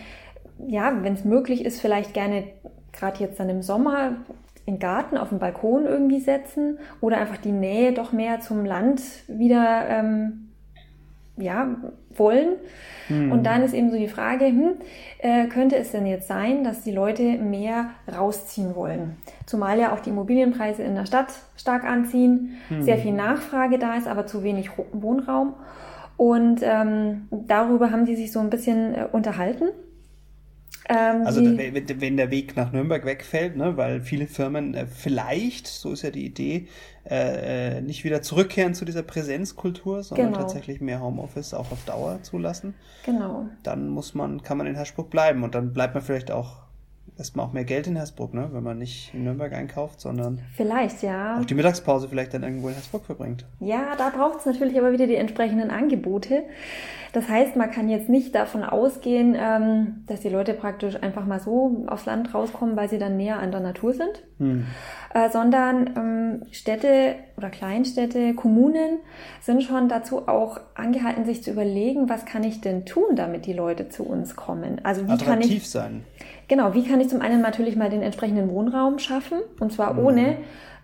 ja, 0.66 0.92
wenn 1.02 1.14
es 1.14 1.24
möglich 1.24 1.64
ist, 1.64 1.80
vielleicht 1.80 2.14
gerne 2.14 2.44
gerade 2.92 3.20
jetzt 3.20 3.38
dann 3.38 3.50
im 3.50 3.62
Sommer 3.62 4.16
in 4.64 4.78
Garten, 4.78 5.16
auf 5.16 5.28
den 5.28 5.38
Balkon 5.38 5.84
irgendwie 5.84 6.18
setzen 6.18 6.78
oder 7.00 7.18
einfach 7.18 7.36
die 7.36 7.52
Nähe 7.52 7.92
doch 7.92 8.12
mehr 8.12 8.40
zum 8.40 8.64
Land 8.64 9.00
wieder 9.28 9.88
ähm, 9.88 10.45
ja, 11.36 11.76
wollen. 12.14 12.56
Hm. 13.08 13.30
Und 13.32 13.44
dann 13.44 13.62
ist 13.62 13.74
eben 13.74 13.90
so 13.90 13.96
die 13.96 14.08
Frage, 14.08 14.46
hm, 14.46 14.72
äh, 15.18 15.46
könnte 15.46 15.76
es 15.76 15.92
denn 15.92 16.06
jetzt 16.06 16.28
sein, 16.28 16.64
dass 16.64 16.82
die 16.82 16.92
Leute 16.92 17.22
mehr 17.22 17.90
rausziehen 18.12 18.74
wollen? 18.74 19.16
Zumal 19.46 19.78
ja 19.78 19.92
auch 19.92 20.00
die 20.00 20.10
Immobilienpreise 20.10 20.82
in 20.82 20.94
der 20.94 21.06
Stadt 21.06 21.32
stark 21.56 21.84
anziehen, 21.84 22.56
hm. 22.68 22.82
sehr 22.82 22.98
viel 22.98 23.12
Nachfrage 23.12 23.78
da 23.78 23.96
ist, 23.96 24.08
aber 24.08 24.26
zu 24.26 24.42
wenig 24.42 24.70
Wohnraum. 24.92 25.54
Und 26.16 26.60
ähm, 26.62 27.28
darüber 27.30 27.90
haben 27.90 28.06
die 28.06 28.16
sich 28.16 28.32
so 28.32 28.40
ein 28.40 28.50
bisschen 28.50 28.94
äh, 28.94 29.06
unterhalten. 29.12 29.68
Ähm, 30.88 31.26
also 31.26 31.42
wenn 31.42 32.16
der 32.16 32.30
Weg 32.30 32.56
nach 32.56 32.72
Nürnberg 32.72 33.04
wegfällt, 33.04 33.56
ne, 33.56 33.76
weil 33.76 34.00
viele 34.00 34.26
Firmen 34.26 34.74
äh, 34.74 34.86
vielleicht, 34.86 35.66
so 35.66 35.92
ist 35.92 36.02
ja 36.02 36.10
die 36.10 36.24
Idee, 36.24 36.68
äh, 37.08 37.78
äh, 37.78 37.80
nicht 37.80 38.04
wieder 38.04 38.22
zurückkehren 38.22 38.74
zu 38.74 38.84
dieser 38.84 39.02
Präsenzkultur, 39.02 40.02
sondern 40.02 40.28
genau. 40.28 40.38
tatsächlich 40.40 40.80
mehr 40.80 41.00
Homeoffice 41.00 41.54
auch 41.54 41.72
auf 41.72 41.84
Dauer 41.84 42.22
zulassen. 42.22 42.74
Genau. 43.04 43.46
Dann 43.62 43.88
muss 43.88 44.14
man, 44.14 44.42
kann 44.42 44.58
man 44.58 44.66
in 44.66 44.74
Herrspruch 44.76 45.06
bleiben 45.06 45.42
und 45.42 45.54
dann 45.54 45.72
bleibt 45.72 45.94
man 45.94 46.02
vielleicht 46.02 46.30
auch 46.30 46.65
erstmal 47.18 47.46
auch 47.46 47.52
mehr 47.52 47.64
Geld 47.64 47.86
in 47.86 47.96
Hersbruck, 47.96 48.34
ne? 48.34 48.48
wenn 48.52 48.62
man 48.62 48.78
nicht 48.78 49.12
in 49.14 49.24
Nürnberg 49.24 49.52
einkauft, 49.52 50.00
sondern 50.00 50.40
vielleicht, 50.54 51.02
ja. 51.02 51.38
auch 51.40 51.44
die 51.44 51.54
Mittagspause 51.54 52.08
vielleicht 52.08 52.34
dann 52.34 52.42
irgendwo 52.42 52.68
in 52.68 52.74
Hersbruck 52.74 53.04
verbringt. 53.04 53.46
Ja, 53.60 53.96
da 53.96 54.10
braucht 54.10 54.40
es 54.40 54.46
natürlich 54.46 54.78
aber 54.78 54.92
wieder 54.92 55.06
die 55.06 55.16
entsprechenden 55.16 55.70
Angebote. 55.70 56.42
Das 57.12 57.28
heißt, 57.28 57.56
man 57.56 57.70
kann 57.70 57.88
jetzt 57.88 58.10
nicht 58.10 58.34
davon 58.34 58.62
ausgehen, 58.62 59.34
ähm, 59.38 60.04
dass 60.06 60.20
die 60.20 60.28
Leute 60.28 60.52
praktisch 60.52 61.02
einfach 61.02 61.24
mal 61.24 61.40
so 61.40 61.84
aufs 61.86 62.04
Land 62.04 62.34
rauskommen, 62.34 62.76
weil 62.76 62.90
sie 62.90 62.98
dann 62.98 63.16
näher 63.16 63.38
an 63.38 63.50
der 63.50 63.60
Natur 63.60 63.94
sind, 63.94 64.22
hm. 64.38 64.66
Äh, 65.16 65.30
sondern 65.30 65.90
ähm, 65.96 66.42
Städte 66.52 67.14
oder 67.38 67.48
Kleinstädte, 67.48 68.34
Kommunen 68.34 68.98
sind 69.40 69.62
schon 69.62 69.88
dazu 69.88 70.28
auch 70.28 70.60
angehalten, 70.74 71.24
sich 71.24 71.42
zu 71.42 71.52
überlegen, 71.52 72.10
was 72.10 72.26
kann 72.26 72.44
ich 72.44 72.60
denn 72.60 72.84
tun, 72.84 73.16
damit 73.16 73.46
die 73.46 73.54
Leute 73.54 73.88
zu 73.88 74.02
uns 74.02 74.36
kommen. 74.36 74.78
Also 74.84 75.06
wie 75.06 75.12
Attraktiv 75.12 75.26
kann 75.26 75.56
ich 75.56 75.70
sein. 75.70 76.04
Genau, 76.48 76.74
wie 76.74 76.84
kann 76.84 77.00
ich 77.00 77.08
zum 77.08 77.22
einen 77.22 77.40
natürlich 77.40 77.76
mal 77.76 77.88
den 77.88 78.02
entsprechenden 78.02 78.50
Wohnraum 78.50 78.98
schaffen 78.98 79.38
und 79.58 79.72
zwar 79.72 79.94
mhm. 79.94 80.04
ohne 80.04 80.36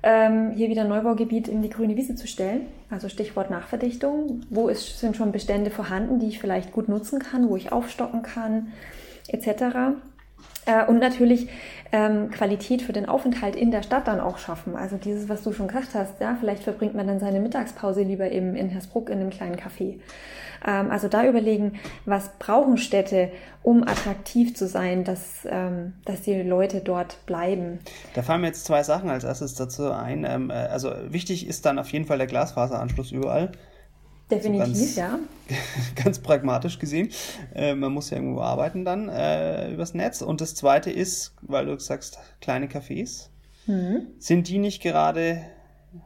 ähm, 0.02 0.52
hier 0.52 0.70
wieder 0.70 0.84
Neubaugebiet 0.84 1.46
in 1.46 1.60
die 1.60 1.68
grüne 1.68 1.94
Wiese 1.96 2.14
zu 2.14 2.26
stellen. 2.26 2.62
Also 2.88 3.10
Stichwort 3.10 3.50
Nachverdichtung. 3.50 4.40
Wo 4.48 4.68
ist, 4.68 4.98
sind 4.98 5.14
schon 5.14 5.32
Bestände 5.32 5.70
vorhanden, 5.70 6.20
die 6.20 6.28
ich 6.28 6.38
vielleicht 6.38 6.72
gut 6.72 6.88
nutzen 6.88 7.18
kann, 7.18 7.50
wo 7.50 7.56
ich 7.56 7.70
aufstocken 7.70 8.22
kann, 8.22 8.72
etc. 9.28 9.94
Äh, 10.66 10.84
und 10.86 10.98
natürlich 10.98 11.48
ähm, 11.90 12.30
Qualität 12.30 12.82
für 12.82 12.92
den 12.92 13.06
Aufenthalt 13.06 13.56
in 13.56 13.70
der 13.70 13.82
Stadt 13.82 14.06
dann 14.06 14.20
auch 14.20 14.38
schaffen. 14.38 14.76
Also 14.76 14.96
dieses, 14.96 15.28
was 15.28 15.42
du 15.42 15.52
schon 15.52 15.68
gesagt 15.68 15.94
hast, 15.94 16.20
ja, 16.20 16.36
vielleicht 16.38 16.62
verbringt 16.62 16.94
man 16.94 17.06
dann 17.06 17.20
seine 17.20 17.40
Mittagspause 17.40 18.02
lieber 18.02 18.30
eben 18.30 18.56
in 18.56 18.68
Hersbruck 18.68 19.10
in 19.10 19.20
einem 19.20 19.30
kleinen 19.30 19.56
Café. 19.56 19.98
Ähm, 20.64 20.90
also 20.90 21.08
da 21.08 21.26
überlegen, 21.26 21.80
was 22.04 22.30
brauchen 22.38 22.78
Städte, 22.78 23.30
um 23.62 23.82
attraktiv 23.82 24.54
zu 24.54 24.66
sein, 24.66 25.04
dass, 25.04 25.46
ähm, 25.48 25.94
dass 26.04 26.22
die 26.22 26.42
Leute 26.42 26.80
dort 26.80 27.24
bleiben. 27.26 27.80
Da 28.14 28.22
fallen 28.22 28.40
mir 28.40 28.48
jetzt 28.48 28.64
zwei 28.64 28.82
Sachen 28.82 29.10
als 29.10 29.24
erstes 29.24 29.54
dazu 29.54 29.90
ein. 29.90 30.24
Ähm, 30.24 30.50
äh, 30.50 30.54
also 30.54 30.92
wichtig 31.08 31.46
ist 31.46 31.66
dann 31.66 31.78
auf 31.78 31.92
jeden 31.92 32.06
Fall 32.06 32.18
der 32.18 32.26
Glasfaseranschluss 32.26 33.12
überall. 33.12 33.52
Definitiv, 34.36 34.74
ganz, 34.74 34.96
ja. 34.96 35.18
Ganz 36.02 36.20
pragmatisch 36.20 36.78
gesehen. 36.78 37.10
Äh, 37.54 37.74
man 37.74 37.92
muss 37.92 38.10
ja 38.10 38.16
irgendwo 38.16 38.40
arbeiten 38.40 38.84
dann 38.84 39.08
äh, 39.08 39.72
übers 39.72 39.94
Netz. 39.94 40.22
Und 40.22 40.40
das 40.40 40.54
zweite 40.54 40.90
ist, 40.90 41.34
weil 41.42 41.66
du 41.66 41.78
sagst, 41.78 42.18
kleine 42.40 42.66
Cafés. 42.66 43.28
Mhm. 43.66 44.06
Sind 44.18 44.48
die 44.48 44.58
nicht 44.58 44.82
gerade 44.82 45.42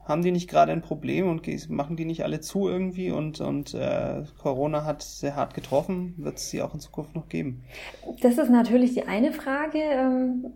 haben 0.04 0.22
die 0.22 0.32
nicht 0.32 0.50
gerade 0.50 0.72
ein 0.72 0.82
Problem 0.82 1.28
und 1.28 1.70
machen 1.70 1.96
die 1.96 2.04
nicht 2.04 2.24
alle 2.24 2.40
zu 2.40 2.68
irgendwie 2.68 3.10
und, 3.10 3.40
und 3.40 3.74
äh, 3.74 4.24
Corona 4.42 4.84
hat 4.84 5.02
sehr 5.02 5.36
hart 5.36 5.54
getroffen? 5.54 6.14
Wird 6.16 6.38
es 6.38 6.50
sie 6.50 6.62
auch 6.62 6.74
in 6.74 6.80
Zukunft 6.80 7.14
noch 7.14 7.28
geben? 7.28 7.62
Das 8.20 8.36
ist 8.38 8.50
natürlich 8.50 8.94
die 8.94 9.04
eine 9.04 9.32
Frage. 9.32 9.78
Ähm, 9.78 10.46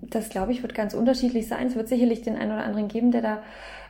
das, 0.00 0.30
glaube 0.30 0.52
ich, 0.52 0.62
wird 0.62 0.74
ganz 0.74 0.94
unterschiedlich 0.94 1.46
sein. 1.46 1.66
Es 1.66 1.76
wird 1.76 1.88
sicherlich 1.88 2.22
den 2.22 2.36
einen 2.36 2.52
oder 2.52 2.64
anderen 2.64 2.88
geben, 2.88 3.10
der 3.10 3.22
da 3.22 3.42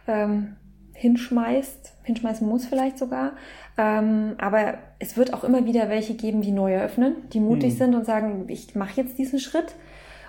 ähm, 0.09 0.57
hinschmeißt, 1.01 1.95
hinschmeißen 2.03 2.47
muss 2.47 2.67
vielleicht 2.67 2.99
sogar. 2.99 3.33
Ähm, 3.79 4.35
aber 4.39 4.75
es 4.99 5.17
wird 5.17 5.33
auch 5.33 5.45
immer 5.45 5.65
wieder 5.65 5.89
welche 5.89 6.13
geben, 6.13 6.43
die 6.43 6.53
neu 6.53 6.75
eröffnen, 6.75 7.17
die 7.33 7.41
mutig 7.41 7.73
hm. 7.73 7.79
sind 7.79 7.95
und 7.95 8.05
sagen, 8.05 8.45
ich 8.49 8.75
mache 8.75 9.01
jetzt 9.01 9.17
diesen 9.17 9.39
Schritt. 9.39 9.75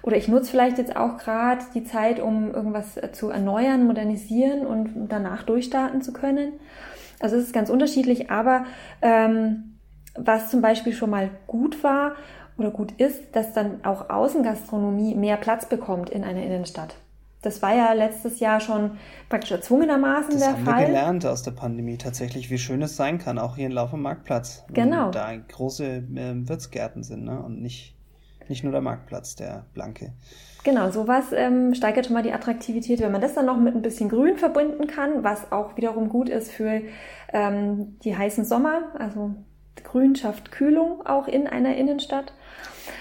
Oder 0.02 0.16
ich 0.16 0.30
nutze 0.30 0.50
vielleicht 0.50 0.78
jetzt 0.78 0.96
auch 0.96 1.18
gerade 1.18 1.64
die 1.76 1.84
Zeit, 1.84 2.22
um 2.22 2.54
irgendwas 2.54 2.96
äh, 2.96 3.12
zu 3.12 3.30
erneuern, 3.30 3.86
modernisieren 3.86 4.66
und 4.66 5.10
danach 5.10 5.44
durchstarten 5.44 6.02
zu 6.02 6.14
können. 6.14 6.54
Also 7.20 7.36
es 7.36 7.44
ist 7.44 7.54
ganz 7.54 7.70
unterschiedlich, 7.70 8.32
aber 8.32 8.66
ähm, 9.02 9.78
was 10.16 10.50
zum 10.50 10.62
Beispiel 10.62 10.94
schon 10.94 11.10
mal 11.10 11.30
gut 11.48 11.84
war 11.84 12.16
oder 12.58 12.72
gut 12.72 12.94
ist, 12.94 13.36
dass 13.36 13.52
dann 13.52 13.84
auch 13.84 14.10
Außengastronomie 14.10 15.16
mehr 15.16 15.38
Platz 15.38 15.68
bekommt 15.68 16.10
in 16.10 16.24
einer 16.24 16.42
Innenstadt. 16.42 16.96
Das 17.42 17.62
war 17.62 17.76
ja 17.76 17.94
letztes 17.94 18.40
Jahr 18.40 18.60
schon 18.60 18.98
praktisch 19.30 19.52
erzwungenermaßen 19.52 20.32
das 20.32 20.40
der 20.40 20.52
haben 20.54 20.66
Fall. 20.66 20.80
Wir 20.82 20.88
gelernt 20.88 21.26
aus 21.26 21.42
der 21.44 21.52
Pandemie 21.52 21.98
tatsächlich, 21.98 22.50
wie 22.52 22.58
schön 22.58 22.82
es 22.82 22.96
sein 22.96 23.18
kann, 23.18 23.40
auch 23.40 23.56
hier 23.56 23.66
in 23.66 23.72
Lauf- 23.72 23.94
und 23.94 24.02
Marktplatz. 24.02 24.64
Genau. 24.74 25.10
Da 25.12 25.36
große 25.36 25.86
äh, 25.86 26.48
Wirtsgärten 26.48 27.04
sind 27.04 27.26
ne? 27.26 27.42
und 27.42 27.62
nicht 27.62 27.96
nicht 28.52 28.64
nur 28.64 28.74
der 28.74 28.82
Marktplatz, 28.82 29.36
der 29.36 29.66
blanke. 29.74 30.14
Genau, 30.64 30.92
sowas 30.92 31.32
ähm, 31.32 31.74
steigert 31.74 32.06
schon 32.06 32.14
mal 32.14 32.22
die 32.22 32.34
Attraktivität. 32.34 33.00
Wenn 33.00 33.12
man 33.12 33.22
das 33.22 33.34
dann 33.34 33.46
noch 33.46 33.58
mit 33.58 33.74
ein 33.74 33.82
bisschen 33.82 34.10
Grün 34.10 34.38
verbinden 34.38 34.88
kann, 34.88 35.24
was 35.24 35.52
auch 35.52 35.78
wiederum 35.78 36.10
gut 36.10 36.30
ist 36.30 36.52
für 36.52 36.82
ähm, 37.34 37.98
die 38.04 38.16
heißen 38.16 38.46
Sommer, 38.46 38.92
also 39.00 39.34
Grün 39.84 40.16
schafft 40.16 40.52
Kühlung 40.52 41.06
auch 41.06 41.28
in 41.28 41.48
einer 41.48 41.76
Innenstadt. 41.76 42.34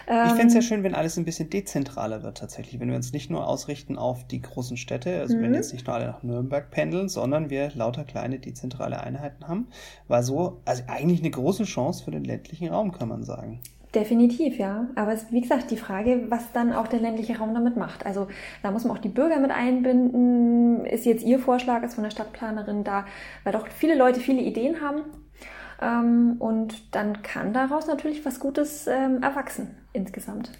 Ähm, 0.06 0.26
ich 0.26 0.32
fände 0.32 0.46
es 0.48 0.54
ja 0.54 0.62
schön, 0.62 0.82
wenn 0.82 0.94
alles 0.94 1.16
ein 1.16 1.24
bisschen 1.24 1.50
dezentraler 1.50 2.22
wird 2.22 2.38
tatsächlich, 2.38 2.80
wenn 2.80 2.88
wir 2.88 2.96
uns 2.96 3.12
nicht 3.12 3.30
nur 3.30 3.46
ausrichten 3.46 3.96
auf 3.96 4.26
die 4.26 4.40
großen 4.40 4.76
Städte, 4.76 5.20
also 5.20 5.34
wenn 5.38 5.50
mhm. 5.50 5.54
jetzt 5.54 5.72
nicht 5.72 5.86
nur 5.86 5.96
alle 5.96 6.06
nach 6.06 6.22
Nürnberg 6.22 6.70
pendeln, 6.70 7.08
sondern 7.08 7.50
wir 7.50 7.70
lauter 7.74 8.04
kleine 8.04 8.38
dezentrale 8.38 9.00
Einheiten 9.00 9.46
haben, 9.46 9.68
war 10.08 10.22
so, 10.22 10.60
also 10.64 10.82
eigentlich 10.86 11.20
eine 11.20 11.30
große 11.30 11.64
Chance 11.64 12.04
für 12.04 12.10
den 12.10 12.24
ländlichen 12.24 12.68
Raum, 12.68 12.92
kann 12.92 13.08
man 13.08 13.24
sagen. 13.24 13.60
Definitiv, 13.94 14.56
ja. 14.58 14.86
Aber 14.94 15.12
es 15.12 15.24
ist, 15.24 15.32
wie 15.32 15.40
gesagt, 15.40 15.72
die 15.72 15.76
Frage, 15.76 16.26
was 16.28 16.52
dann 16.52 16.72
auch 16.72 16.86
der 16.86 17.00
ländliche 17.00 17.38
Raum 17.38 17.54
damit 17.54 17.76
macht. 17.76 18.06
Also 18.06 18.28
da 18.62 18.70
muss 18.70 18.84
man 18.84 18.96
auch 18.96 19.00
die 19.00 19.08
Bürger 19.08 19.40
mit 19.40 19.50
einbinden. 19.50 20.84
Ist 20.86 21.06
jetzt 21.06 21.24
Ihr 21.24 21.40
Vorschlag 21.40 21.82
als 21.82 21.96
von 21.96 22.04
der 22.04 22.12
Stadtplanerin 22.12 22.84
da, 22.84 23.04
weil 23.42 23.52
doch 23.52 23.66
viele 23.66 23.96
Leute 23.96 24.20
viele 24.20 24.42
Ideen 24.42 24.80
haben. 24.80 25.02
Ähm, 25.80 26.36
und 26.38 26.94
dann 26.94 27.22
kann 27.22 27.52
daraus 27.52 27.86
natürlich 27.86 28.24
was 28.24 28.40
Gutes 28.40 28.86
ähm, 28.86 29.22
erwachsen 29.22 29.74
insgesamt. 29.92 30.52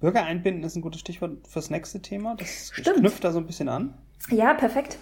Bürger 0.00 0.24
einbinden 0.24 0.62
ist 0.62 0.76
ein 0.76 0.82
gutes 0.82 1.00
Stichwort 1.00 1.46
fürs 1.48 1.70
nächste 1.70 2.02
Thema. 2.02 2.36
Das 2.36 2.70
Stimmt. 2.72 2.98
knüpft 2.98 3.24
da 3.24 3.32
so 3.32 3.38
ein 3.38 3.46
bisschen 3.46 3.68
an. 3.68 3.94
Ja, 4.30 4.52
perfekt. 4.54 4.98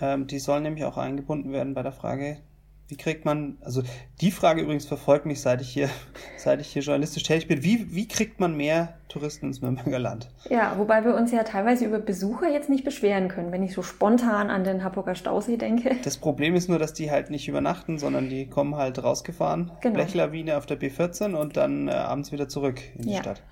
Ähm, 0.00 0.26
die 0.26 0.38
sollen 0.38 0.62
nämlich 0.62 0.84
auch 0.84 0.96
eingebunden 0.96 1.52
werden 1.52 1.74
bei 1.74 1.82
der 1.82 1.92
Frage 1.92 2.38
wie 2.88 2.96
kriegt 2.96 3.24
man, 3.24 3.58
also 3.62 3.82
die 4.20 4.30
Frage 4.30 4.62
übrigens 4.62 4.86
verfolgt 4.86 5.26
mich, 5.26 5.40
seit 5.40 5.60
ich 5.60 5.68
hier, 5.68 5.88
seit 6.36 6.60
ich 6.60 6.68
hier 6.68 6.82
journalistisch 6.82 7.24
tätig 7.24 7.48
bin. 7.48 7.64
Wie, 7.64 7.94
wie 7.94 8.06
kriegt 8.06 8.38
man 8.38 8.56
mehr 8.56 8.94
Touristen 9.08 9.46
ins 9.46 9.60
Nürnberger 9.60 9.98
Land? 9.98 10.28
Ja, 10.48 10.74
wobei 10.78 11.04
wir 11.04 11.14
uns 11.14 11.32
ja 11.32 11.42
teilweise 11.42 11.84
über 11.84 11.98
Besucher 11.98 12.48
jetzt 12.48 12.68
nicht 12.68 12.84
beschweren 12.84 13.28
können, 13.28 13.50
wenn 13.50 13.62
ich 13.62 13.72
so 13.72 13.82
spontan 13.82 14.50
an 14.50 14.64
den 14.64 14.84
Hamburger 14.84 15.14
Stausee 15.14 15.56
denke. 15.56 15.96
Das 16.04 16.16
Problem 16.16 16.54
ist 16.54 16.68
nur, 16.68 16.78
dass 16.78 16.92
die 16.92 17.10
halt 17.10 17.30
nicht 17.30 17.48
übernachten, 17.48 17.98
sondern 17.98 18.28
die 18.28 18.48
kommen 18.48 18.76
halt 18.76 19.02
rausgefahren, 19.02 19.72
genau. 19.80 19.94
Blechlawine 19.94 20.56
auf 20.56 20.66
der 20.66 20.78
B14 20.78 21.34
und 21.34 21.56
dann 21.56 21.88
äh, 21.88 21.92
abends 21.92 22.30
wieder 22.30 22.48
zurück 22.48 22.80
in 22.96 23.02
die 23.02 23.12
ja. 23.12 23.20
Stadt. 23.20 23.42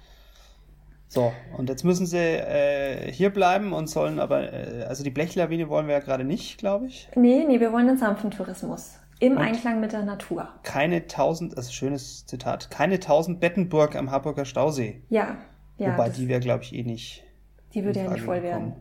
So, 1.09 1.33
und 1.57 1.69
jetzt 1.69 1.85
müssen 1.85 2.07
sie 2.07 2.19
äh, 2.19 3.13
hier 3.13 3.31
bleiben 3.31 3.73
und 3.73 3.89
sollen 3.89 4.19
aber, 4.19 4.53
äh, 4.53 4.85
also 4.89 5.05
die 5.05 5.11
Blechlawine 5.11 5.69
wollen 5.69 5.87
wir 5.87 5.95
ja 5.95 6.01
gerade 6.01 6.25
nicht, 6.25 6.59
glaube 6.59 6.87
ich. 6.87 7.09
Nee, 7.15 7.45
nee, 7.47 7.61
wir 7.61 7.73
wollen 7.73 7.87
den 7.87 7.99
sanften 7.99 8.33
Tourismus. 8.33 8.99
Im 9.25 9.39
Einklang 9.39 9.81
mit 9.81 9.93
der 9.93 10.05
Natur. 10.05 10.49
Keine 10.63 11.07
tausend, 11.07 11.57
also 11.57 11.73
schönes 11.73 12.27
Zitat, 12.27 12.71
keine 12.71 13.01
tausend 13.01 13.41
Bettenburg 13.41 13.97
am 13.97 14.11
Harburger 14.11 14.45
Stausee. 14.45 15.03
Ja, 15.09 15.39
ja. 15.79 15.93
Wobei 15.93 16.11
die 16.11 16.29
wäre, 16.29 16.41
glaube 16.41 16.63
ich, 16.63 16.75
eh 16.75 16.83
nicht. 16.83 17.25
Die 17.73 17.85
würde 17.85 18.01
ja 18.01 18.11
nicht 18.11 18.23
voll 18.23 18.43
werden. 18.43 18.75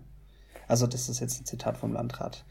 Also, 0.68 0.88
das 0.88 1.10
ist 1.10 1.20
jetzt 1.20 1.42
ein 1.42 1.46
Zitat 1.46 1.78
vom 1.78 1.94
Landrat. 1.94 2.46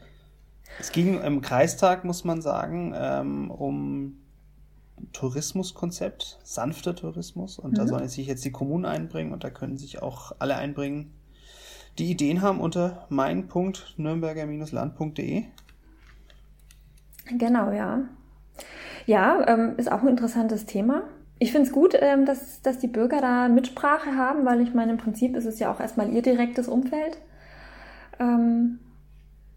Es 0.79 0.91
ging 0.91 1.21
im 1.21 1.41
Kreistag, 1.41 2.03
muss 2.03 2.23
man 2.23 2.41
sagen, 2.41 2.93
ähm, 2.95 3.51
um 3.51 4.17
Tourismuskonzept, 5.11 6.39
sanfter 6.43 6.95
Tourismus. 6.95 7.59
Und 7.59 7.71
mhm. 7.71 7.75
da 7.75 7.87
sollen 7.87 8.09
sich 8.09 8.27
jetzt 8.27 8.45
die 8.45 8.51
Kommunen 8.51 8.85
einbringen 8.85 9.33
und 9.33 9.43
da 9.43 9.49
können 9.49 9.77
sich 9.77 10.01
auch 10.01 10.33
alle 10.39 10.55
einbringen, 10.55 11.13
die 11.99 12.09
Ideen 12.09 12.41
haben 12.41 12.59
unter 12.59 13.05
mein.nürnberger-land.de. 13.09 15.45
Genau, 17.25 17.71
ja. 17.71 18.01
Ja, 19.05 19.45
ähm, 19.47 19.73
ist 19.77 19.91
auch 19.91 20.01
ein 20.01 20.07
interessantes 20.07 20.65
Thema. 20.65 21.03
Ich 21.39 21.51
finde 21.51 21.67
es 21.67 21.73
gut, 21.73 21.95
ähm, 21.99 22.25
dass, 22.25 22.61
dass 22.61 22.79
die 22.79 22.87
Bürger 22.87 23.19
da 23.19 23.49
Mitsprache 23.49 24.15
haben, 24.15 24.45
weil 24.45 24.61
ich 24.61 24.73
meine, 24.73 24.93
im 24.93 24.97
Prinzip 24.97 25.35
ist 25.35 25.45
es 25.45 25.59
ja 25.59 25.71
auch 25.71 25.79
erstmal 25.79 26.09
ihr 26.09 26.21
direktes 26.21 26.67
Umfeld. 26.67 27.17
Ähm, 28.19 28.79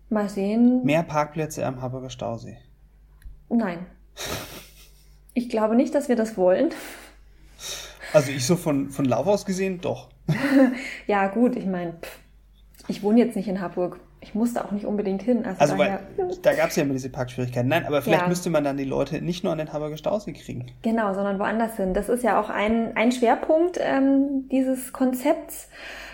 mal 0.08 0.28
sehen. 0.28 0.84
Mehr 0.84 1.02
Parkplätze 1.02 1.64
am 1.66 1.80
Harburger 1.80 2.10
Stausee. 2.10 2.58
Nein. 3.48 3.86
Ich 5.34 5.48
glaube 5.48 5.76
nicht, 5.76 5.94
dass 5.94 6.08
wir 6.08 6.16
das 6.16 6.36
wollen. 6.36 6.70
Also 8.12 8.32
ich 8.32 8.46
so 8.46 8.56
von, 8.56 8.90
von 8.90 9.04
Lauf 9.04 9.26
aus 9.26 9.44
gesehen, 9.44 9.80
doch. 9.80 10.08
ja, 11.06 11.28
gut, 11.28 11.56
ich 11.56 11.66
meine, 11.66 11.98
ich 12.88 13.02
wohne 13.02 13.20
jetzt 13.20 13.36
nicht 13.36 13.48
in 13.48 13.60
Harburg. 13.60 14.00
Ich 14.26 14.34
musste 14.34 14.64
auch 14.64 14.72
nicht 14.72 14.84
unbedingt 14.84 15.22
hin. 15.22 15.46
Also, 15.46 15.60
also 15.60 15.76
daher, 15.76 16.00
weil, 16.16 16.36
da 16.42 16.54
gab 16.54 16.70
es 16.70 16.76
ja 16.76 16.82
immer 16.82 16.94
diese 16.94 17.10
Parkschwierigkeiten. 17.10 17.68
Nein, 17.68 17.86
aber 17.86 18.02
vielleicht 18.02 18.22
ja. 18.22 18.28
müsste 18.28 18.50
man 18.50 18.64
dann 18.64 18.76
die 18.76 18.84
Leute 18.84 19.22
nicht 19.22 19.44
nur 19.44 19.52
an 19.52 19.58
den 19.58 19.72
Harburger 19.72 19.96
Stausee 19.96 20.32
kriegen. 20.32 20.66
Genau, 20.82 21.14
sondern 21.14 21.38
woanders 21.38 21.76
hin. 21.76 21.94
Das 21.94 22.08
ist 22.08 22.24
ja 22.24 22.40
auch 22.40 22.50
ein, 22.50 22.96
ein 22.96 23.12
Schwerpunkt 23.12 23.78
ähm, 23.80 24.48
dieses 24.50 24.92
Konzepts. 24.92 25.68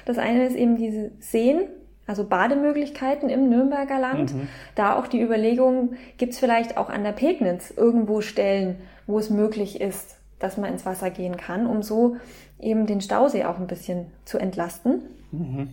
Das 0.04 0.18
eine 0.18 0.46
ist 0.46 0.56
eben 0.56 0.76
diese 0.76 1.12
Seen, 1.20 1.62
also 2.06 2.24
Bademöglichkeiten 2.24 3.30
im 3.30 3.48
Nürnberger 3.48 3.98
Land. 3.98 4.34
Mhm. 4.34 4.48
Da 4.74 4.98
auch 4.98 5.06
die 5.06 5.22
Überlegung, 5.22 5.94
gibt 6.18 6.34
es 6.34 6.38
vielleicht 6.38 6.76
auch 6.76 6.90
an 6.90 7.04
der 7.04 7.12
Pegnitz 7.12 7.72
irgendwo 7.74 8.20
Stellen, 8.20 8.76
wo 9.06 9.18
es 9.18 9.30
möglich 9.30 9.80
ist, 9.80 10.16
dass 10.38 10.58
man 10.58 10.70
ins 10.70 10.84
Wasser 10.84 11.08
gehen 11.08 11.38
kann, 11.38 11.66
um 11.66 11.82
so 11.82 12.16
eben 12.60 12.86
den 12.86 13.00
Stausee 13.00 13.44
auch 13.44 13.58
ein 13.58 13.68
bisschen 13.68 14.06
zu 14.26 14.36
entlasten. 14.36 15.02
Mhm. 15.30 15.70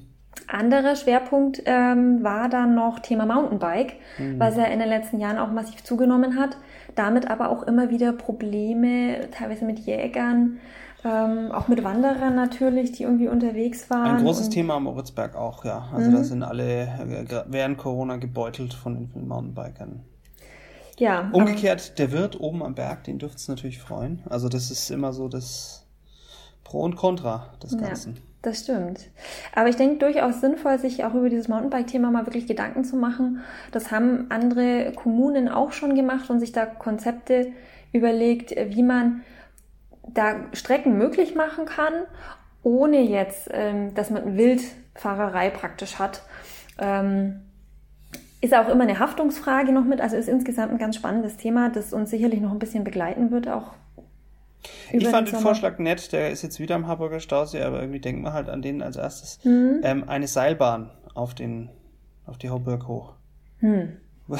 Anderer 0.47 0.95
Schwerpunkt 0.95 1.61
ähm, 1.65 2.23
war 2.23 2.49
dann 2.49 2.75
noch 2.75 2.99
Thema 2.99 3.25
Mountainbike, 3.25 3.95
mhm. 4.17 4.39
was 4.39 4.55
ja 4.55 4.65
in 4.65 4.79
den 4.79 4.89
letzten 4.89 5.19
Jahren 5.19 5.37
auch 5.37 5.51
massiv 5.51 5.83
zugenommen 5.83 6.39
hat. 6.39 6.57
Damit 6.95 7.29
aber 7.29 7.49
auch 7.49 7.63
immer 7.63 7.89
wieder 7.89 8.13
Probleme, 8.13 9.29
teilweise 9.31 9.65
mit 9.65 9.79
Jägern, 9.79 10.59
ähm, 11.05 11.51
auch 11.51 11.67
mit 11.67 11.83
Wanderern 11.83 12.35
natürlich, 12.35 12.91
die 12.91 13.03
irgendwie 13.03 13.27
unterwegs 13.27 13.89
waren. 13.89 14.17
Ein 14.17 14.23
großes 14.23 14.49
Thema 14.49 14.75
am 14.75 14.83
Moritzberg 14.83 15.35
auch, 15.35 15.63
ja. 15.63 15.87
Also 15.93 16.09
mhm. 16.09 16.15
da 16.15 16.23
sind 16.23 16.43
alle 16.43 16.83
äh, 16.83 17.43
während 17.47 17.77
Corona 17.77 18.17
gebeutelt 18.17 18.73
von 18.73 19.09
den 19.13 19.27
Mountainbikern. 19.27 20.01
Ja. 20.97 21.29
Umgekehrt, 21.31 21.97
der 21.97 22.11
Wirt 22.11 22.39
oben 22.39 22.61
am 22.61 22.75
Berg, 22.75 23.05
den 23.05 23.19
dürfte 23.19 23.37
es 23.37 23.47
natürlich 23.47 23.79
freuen. 23.79 24.21
Also 24.29 24.49
das 24.49 24.69
ist 24.69 24.91
immer 24.91 25.13
so 25.13 25.29
das 25.29 25.85
Pro 26.65 26.81
und 26.81 26.97
Contra 26.97 27.47
des 27.63 27.77
Ganzen. 27.77 28.15
Ja, 28.15 28.21
das 28.41 28.59
stimmt. 28.59 29.09
Aber 29.53 29.67
ich 29.67 29.75
denke 29.75 29.97
durchaus 29.97 30.39
sinnvoll, 30.39 30.79
sich 30.79 31.03
auch 31.03 31.13
über 31.13 31.29
dieses 31.29 31.49
Mountainbike-Thema 31.49 32.09
mal 32.09 32.25
wirklich 32.25 32.47
Gedanken 32.47 32.85
zu 32.85 32.95
machen. 32.95 33.41
Das 33.71 33.91
haben 33.91 34.27
andere 34.29 34.93
Kommunen 34.95 35.49
auch 35.49 35.73
schon 35.73 35.95
gemacht 35.95 36.29
und 36.29 36.39
sich 36.39 36.53
da 36.53 36.65
Konzepte 36.65 37.51
überlegt, 37.91 38.55
wie 38.55 38.83
man 38.83 39.21
da 40.07 40.35
Strecken 40.53 40.97
möglich 40.97 41.35
machen 41.35 41.65
kann, 41.65 41.93
ohne 42.63 43.01
jetzt, 43.01 43.49
ähm, 43.51 43.93
dass 43.93 44.09
man 44.09 44.37
Wildfahrerei 44.37 45.49
praktisch 45.49 45.99
hat. 45.99 46.23
Ähm, 46.77 47.41
ist 48.41 48.53
auch 48.53 48.69
immer 48.69 48.83
eine 48.83 48.99
Haftungsfrage 48.99 49.73
noch 49.73 49.83
mit, 49.83 49.99
also 49.99 50.15
ist 50.15 50.29
insgesamt 50.29 50.71
ein 50.71 50.77
ganz 50.77 50.95
spannendes 50.95 51.35
Thema, 51.35 51.69
das 51.69 51.93
uns 51.93 52.09
sicherlich 52.09 52.39
noch 52.39 52.51
ein 52.51 52.59
bisschen 52.59 52.85
begleiten 52.85 53.31
wird, 53.31 53.49
auch. 53.49 53.73
Ich 54.91 55.07
fand 55.07 55.27
den, 55.27 55.35
den 55.35 55.41
Vorschlag 55.41 55.79
nett, 55.79 56.11
der 56.11 56.31
ist 56.31 56.41
jetzt 56.41 56.59
wieder 56.59 56.75
am 56.75 56.87
Harburger 56.87 57.19
Stausee, 57.19 57.61
aber 57.61 57.79
irgendwie 57.79 57.99
denken 57.99 58.21
wir 58.21 58.33
halt 58.33 58.49
an 58.49 58.61
den 58.61 58.81
als 58.81 58.97
erstes. 58.97 59.39
Mhm. 59.43 59.81
Ähm, 59.83 60.09
eine 60.09 60.27
Seilbahn 60.27 60.91
auf, 61.13 61.33
den, 61.33 61.69
auf 62.25 62.37
die 62.37 62.49
Hauburg 62.49 62.87
hoch. 62.87 63.13
Mhm. 63.61 63.97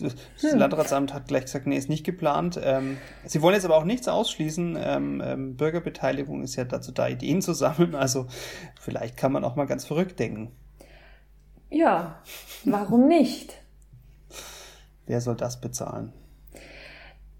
Das 0.00 0.52
hm. 0.52 0.58
Landratsamt 0.58 1.12
hat 1.12 1.28
gleich 1.28 1.44
gesagt, 1.44 1.66
nee, 1.66 1.76
ist 1.76 1.88
nicht 1.88 2.04
geplant. 2.04 2.60
Ähm, 2.62 2.98
sie 3.24 3.42
wollen 3.42 3.54
jetzt 3.54 3.64
aber 3.64 3.76
auch 3.76 3.84
nichts 3.84 4.08
ausschließen. 4.08 4.76
Ähm, 4.80 5.22
ähm, 5.24 5.56
Bürgerbeteiligung 5.56 6.42
ist 6.42 6.56
ja 6.56 6.64
dazu 6.64 6.92
da, 6.92 7.08
Ideen 7.08 7.42
zu 7.42 7.52
sammeln. 7.52 7.94
Also 7.94 8.26
vielleicht 8.80 9.16
kann 9.16 9.32
man 9.32 9.44
auch 9.44 9.56
mal 9.56 9.66
ganz 9.66 9.84
verrückt 9.84 10.18
denken. 10.18 10.52
Ja, 11.70 12.20
warum 12.64 13.08
nicht? 13.08 13.54
Wer 15.06 15.20
soll 15.20 15.36
das 15.36 15.60
bezahlen? 15.60 16.12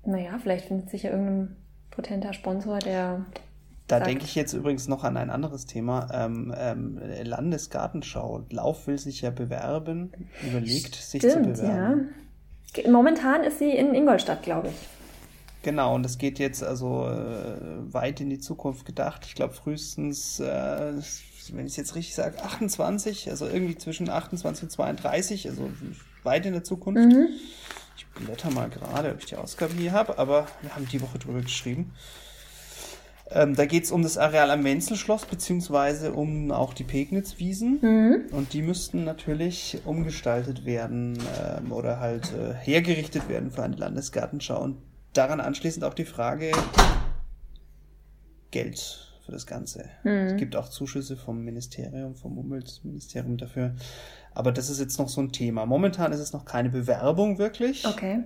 Naja, 0.05 0.39
vielleicht 0.43 0.67
findet 0.67 0.91
sich 0.91 1.05
ja 1.05 1.11
irgendein 1.11 1.57
potenter 1.95 2.33
Sponsor, 2.33 2.79
der. 2.79 3.25
Da 3.87 4.01
denke 4.01 4.25
ich 4.25 4.35
jetzt 4.35 4.55
übrigens 4.55 4.89
noch 4.89 5.05
an 5.05 5.19
ein 5.19 5.29
anderes 5.29 5.67
Thema. 5.67 6.09
Ähm, 6.11 6.55
ähm, 6.57 6.99
Landesgartenschau. 7.23 8.47
Lauf 8.51 8.87
will 8.87 8.99
sich 8.99 9.21
ja 9.21 9.31
bewerben, 9.31 10.11
überlegt 10.43 10.97
Stimmt, 10.97 11.23
sich 11.23 11.23
zu 11.23 11.41
bewerben. 11.41 12.15
Ja. 12.77 12.91
Momentan 12.91 13.45
ist 13.45 13.59
sie 13.59 13.71
in 13.71 13.95
Ingolstadt, 13.95 14.43
glaube 14.43 14.69
ich. 14.69 14.89
Genau, 15.63 15.95
und 15.95 16.03
das 16.03 16.17
geht 16.17 16.39
jetzt 16.39 16.65
also 16.65 17.07
äh, 17.07 17.93
weit 17.93 18.21
in 18.21 18.31
die 18.31 18.39
Zukunft 18.39 18.87
gedacht. 18.87 19.27
Ich 19.27 19.35
glaube 19.35 19.53
frühestens 19.53 20.41
äh, 20.41 20.95
wenn 21.53 21.67
ich 21.67 21.73
es 21.73 21.77
jetzt 21.77 21.95
richtig 21.95 22.15
sage, 22.15 22.43
28, 22.43 23.31
also 23.31 23.47
irgendwie 23.47 23.77
zwischen 23.77 24.09
28 24.09 24.65
und 24.65 24.71
32, 24.71 25.49
also 25.49 25.71
weit 26.23 26.47
in 26.47 26.53
der 26.53 26.65
Zukunft. 26.65 27.15
Mhm. 27.15 27.29
Ich 27.97 28.07
blätter 28.09 28.51
mal 28.51 28.69
gerade, 28.69 29.13
ob 29.13 29.21
ich 29.21 29.27
die 29.27 29.37
Ausgabe 29.37 29.75
hier 29.75 29.93
habe, 29.93 30.19
aber 30.19 30.47
wir 30.63 30.75
haben 30.75 30.89
die 30.89 31.01
Woche 31.01 31.19
drüber 31.19 31.41
geschrieben. 31.41 31.93
Ähm, 33.31 33.55
da 33.55 33.65
geht 33.67 33.85
es 33.85 33.91
um 33.91 34.03
das 34.03 34.19
Areal 34.19 34.51
am 34.51 34.65
Wenzelschloss, 34.65 35.25
beziehungsweise 35.27 36.13
um 36.13 36.51
auch 36.51 36.75
die 36.75 36.85
Pegnitzwiesen. 36.85 37.79
Mhm. 37.81 38.25
Und 38.33 38.53
die 38.53 38.63
müssten 38.63 39.05
natürlich 39.05 39.79
umgestaltet 39.85 40.65
werden 40.65 41.19
ähm, 41.41 41.73
oder 41.73 42.01
halt 42.01 42.33
äh, 42.33 42.53
hergerichtet 42.55 43.29
werden 43.29 43.51
für 43.51 43.63
eine 43.63 43.77
Landesgartenschau. 43.77 44.61
Und 44.61 44.83
daran 45.15 45.41
anschließend 45.41 45.85
auch 45.85 45.95
die 45.95 46.05
Frage 46.05 46.53
Geld 48.51 49.14
für 49.25 49.33
das 49.33 49.47
Ganze. 49.47 49.87
Mhm. 50.03 50.11
Es 50.11 50.37
gibt 50.37 50.57
auch 50.57 50.69
Zuschüsse 50.69 51.17
vom 51.17 51.43
Ministerium, 51.43 52.15
vom 52.15 52.39
Umweltministerium 52.39 53.37
dafür. 53.37 53.75
Aber 54.35 54.53
das 54.53 54.69
ist 54.69 54.81
jetzt 54.81 54.99
noch 54.99 55.09
so 55.09 55.21
ein 55.21 55.33
Thema. 55.33 55.65
Momentan 55.67 56.13
ist 56.13 56.21
es 56.21 56.33
noch 56.33 56.45
keine 56.45 56.69
Bewerbung 56.69 57.39
wirklich. 57.39 57.87
Okay. 57.87 58.25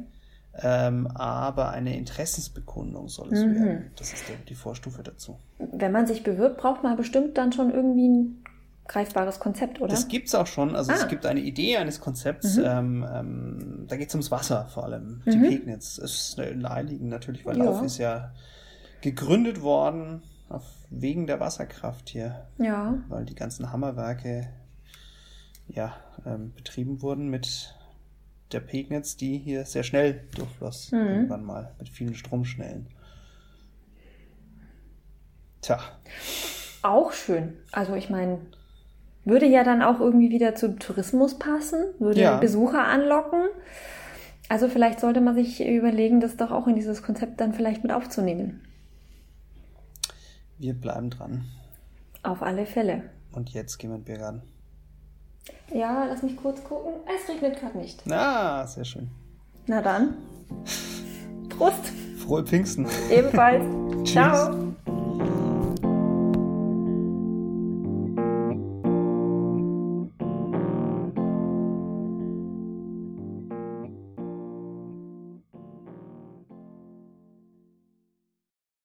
Ähm, 0.61 1.07
aber 1.09 1.71
eine 1.71 1.97
Interessensbekundung 1.97 3.09
soll 3.09 3.33
es 3.33 3.45
mhm. 3.45 3.55
werden. 3.55 3.91
Das 3.97 4.13
ist 4.13 4.25
die 4.49 4.55
Vorstufe 4.55 5.03
dazu. 5.03 5.39
Wenn 5.59 5.93
man 5.93 6.07
sich 6.07 6.25
bewirbt, 6.25 6.59
braucht 6.59 6.83
man 6.83 6.97
bestimmt 6.97 7.39
dann 7.39 7.53
schon 7.53 7.71
irgendwie 7.71 8.09
ein 8.09 8.45
greifbares 8.89 9.39
Konzept, 9.39 9.81
oder? 9.81 9.91
Das 9.91 10.09
gibt 10.09 10.29
es 10.29 10.35
auch 10.35 10.47
schon. 10.47 10.75
Also 10.75 10.91
ah. 10.91 10.97
es 10.97 11.07
gibt 11.07 11.27
eine 11.27 11.41
Idee 11.41 11.77
eines 11.77 12.01
Konzepts. 12.01 12.57
Mhm. 12.57 12.65
Ähm, 12.65 13.07
ähm, 13.15 13.85
da 13.87 13.97
geht 13.97 14.09
es 14.09 14.15
ums 14.15 14.33
Wasser 14.33 14.67
vor 14.73 14.85
allem. 14.85 15.23
Die 15.27 15.37
mhm. 15.37 15.43
Pegnitz 15.43 15.99
ist 15.99 16.39
naheliegend 16.39 17.11
natürlich, 17.11 17.47
weil 17.47 17.59
ja. 17.59 17.65
Lauf 17.65 17.83
ist 17.83 17.99
ja 17.99 18.33
gegründet 19.01 19.63
worden 19.63 20.23
auf, 20.49 20.65
wegen 20.91 21.27
der 21.27 21.41
Wasserkraft 21.41 22.09
hier. 22.09 22.47
Ja. 22.59 22.99
Weil 23.09 23.25
die 23.25 23.35
ganzen 23.35 23.73
Hammerwerke 23.73 24.49
ja, 25.69 25.95
ähm, 26.25 26.53
betrieben 26.55 27.03
wurden 27.03 27.29
mit 27.29 27.75
der 28.53 28.61
Pegnitz, 28.61 29.17
die 29.17 29.37
hier 29.39 29.65
sehr 29.65 29.83
schnell 29.83 30.25
durchfloss. 30.35 30.93
Mhm. 30.93 30.99
Irgendwann 30.99 31.45
mal 31.45 31.75
mit 31.79 31.89
vielen 31.89 32.15
Stromschnellen. 32.15 32.87
Tja. 35.61 35.81
Auch 36.83 37.13
schön. 37.13 37.55
Also 37.73 37.95
ich 37.95 38.09
meine, 38.09 38.39
würde 39.25 39.47
ja 39.47 39.65
dann 39.65 39.83
auch 39.83 40.01
irgendwie 40.01 40.31
wieder 40.31 40.55
zum 40.55 40.79
Tourismus 40.79 41.39
passen, 41.39 41.85
würde 41.99 42.21
ja. 42.21 42.39
Besucher 42.39 42.85
anlocken. 42.85 43.49
Also 44.49 44.69
vielleicht 44.69 45.01
sollte 45.01 45.21
man 45.21 45.35
sich 45.35 45.63
überlegen, 45.67 46.21
das 46.21 46.37
doch 46.37 46.51
auch 46.51 46.67
in 46.67 46.75
dieses 46.75 47.03
Konzept 47.03 47.41
dann 47.41 47.53
vielleicht 47.53 47.83
mit 47.83 47.93
aufzunehmen. 47.93 48.63
Wir 50.59 50.75
bleiben 50.75 51.11
dran. 51.11 51.45
Auf 52.23 52.43
alle 52.43 52.67
Fälle. 52.67 53.11
Und 53.33 53.51
jetzt 53.51 53.79
gehen 53.79 53.91
wir 53.91 53.97
in 53.97 54.03
den 54.03 54.07
Biergarten. 54.07 54.43
Ja, 55.73 56.05
lass 56.07 56.23
mich 56.23 56.37
kurz 56.37 56.63
gucken. 56.65 56.95
Es 57.07 57.29
regnet 57.29 57.61
gerade 57.61 57.79
nicht. 57.79 58.03
Ah, 58.11 58.67
sehr 58.67 58.85
schön. 58.85 59.09
Na 59.67 59.81
dann. 59.81 60.17
Prost. 61.49 61.93
Frohe 62.19 62.45
Pfingsten. 62.45 62.87
Ebenfalls. 63.11 63.65
Ciao. 64.11 64.68